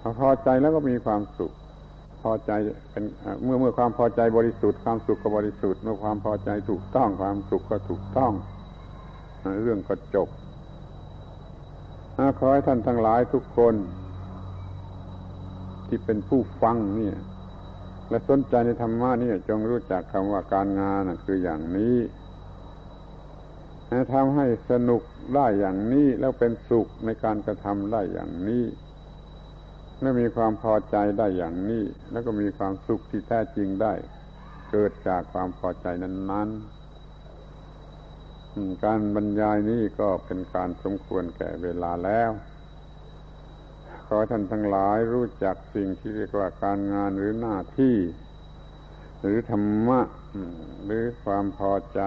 [0.00, 1.52] พอพอใจแล้วก็มีความสุข
[2.24, 2.52] พอใจ
[2.90, 3.04] เป็น
[3.42, 8.32] เมื่อเมื่อความพอใจบริสุทธิ์ความสุขก็บริสุทธิ์เมื่อความพอใจถูกต้องความสุขก็ถูกต้อง
[9.62, 10.28] เรื่องก็จบ
[12.38, 13.74] ขอให้ท่านทั้งหลายทุกคน
[15.86, 17.16] ที่เป็นผู้ฟังเนี่ย
[18.10, 21.96] และสนใจในธรรมะนี่จงรู้จักคำว่าการงานคืออย่างนี้
[24.14, 25.02] ทำให้สนุก
[25.34, 28.64] ได้อย่างนี้แล้วเป็นสุขในการกระทำได้อย่างนี้
[30.04, 33.94] และมีความพอใจได้อย่างนี้ แล้วก็มีความสุขที่แท้จริงได้
[34.70, 42.30] เกิดจากความพอใจนั้นๆการบรรยายนี้ก็เป็นการสมควรแก่เวลาแล้ว
[44.06, 47.96] ขอท่านทั้งหลายรู้จักสิ่งที่เรียกว่าการงานหรือหน้าที่
[49.20, 50.00] หรือธรรมะ
[50.84, 52.00] หรือความพอใจ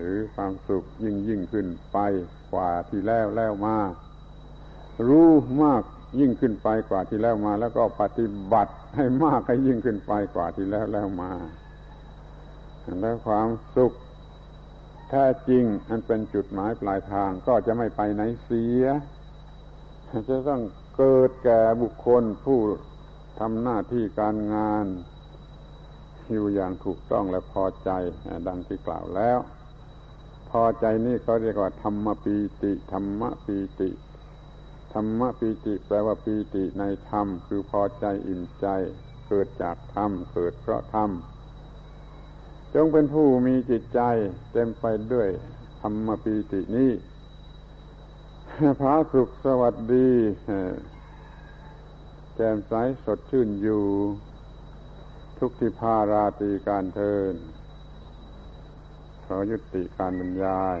[0.00, 1.98] หรือความสุขยิ่งยิ่งขึ้นไป
[2.52, 3.78] กว่าที่แล้วแล้วมา
[5.08, 5.30] รู้
[5.64, 5.82] มาก
[6.20, 11.32] ยิ่งขึ้นไปกว่าที่แล้วมา แล้วก็ปฏิบัติให้มากให้ยิ่งขึ้นไปกว่าที่แล้วแล้วมา
[13.00, 13.92] แล้วความสุข
[15.10, 18.84] แท้จริงอันเป็นจุดหมายปลายทางก็จะไม่ไปไหนเสีย
[20.28, 20.62] จะต้อง
[20.96, 22.60] เกิดแก่บุคคลผู้
[23.40, 24.86] ทำหน้าที่การงาน
[26.32, 27.90] อยู่อย่างถูกต้องและพอใจ
[28.48, 29.38] ดังที่กล่าวแล้ว
[30.50, 33.90] พอใจนี่เขาเรียกว่าธรรมปีติ ธรรมปีติ
[34.94, 38.66] ธรรมปีติแปลว่าปีติในธรรม คือพอใจอิ่มใจ
[39.28, 41.10] เกิดจากธรรม เกิดเพราะธรรม
[42.74, 44.00] จงเป็นผู้มีจิตใจ
[44.52, 45.28] เต็มไปด้วย
[45.80, 46.90] ธรรมปีตินี้
[48.80, 50.10] พระสุขสวัสดี
[52.36, 52.72] แจ่มใส
[53.04, 53.84] สดชื่นอยู่
[55.38, 57.34] ทุกทิพาราตีการเทิน
[59.24, 60.78] ขอยุติการบรรยาย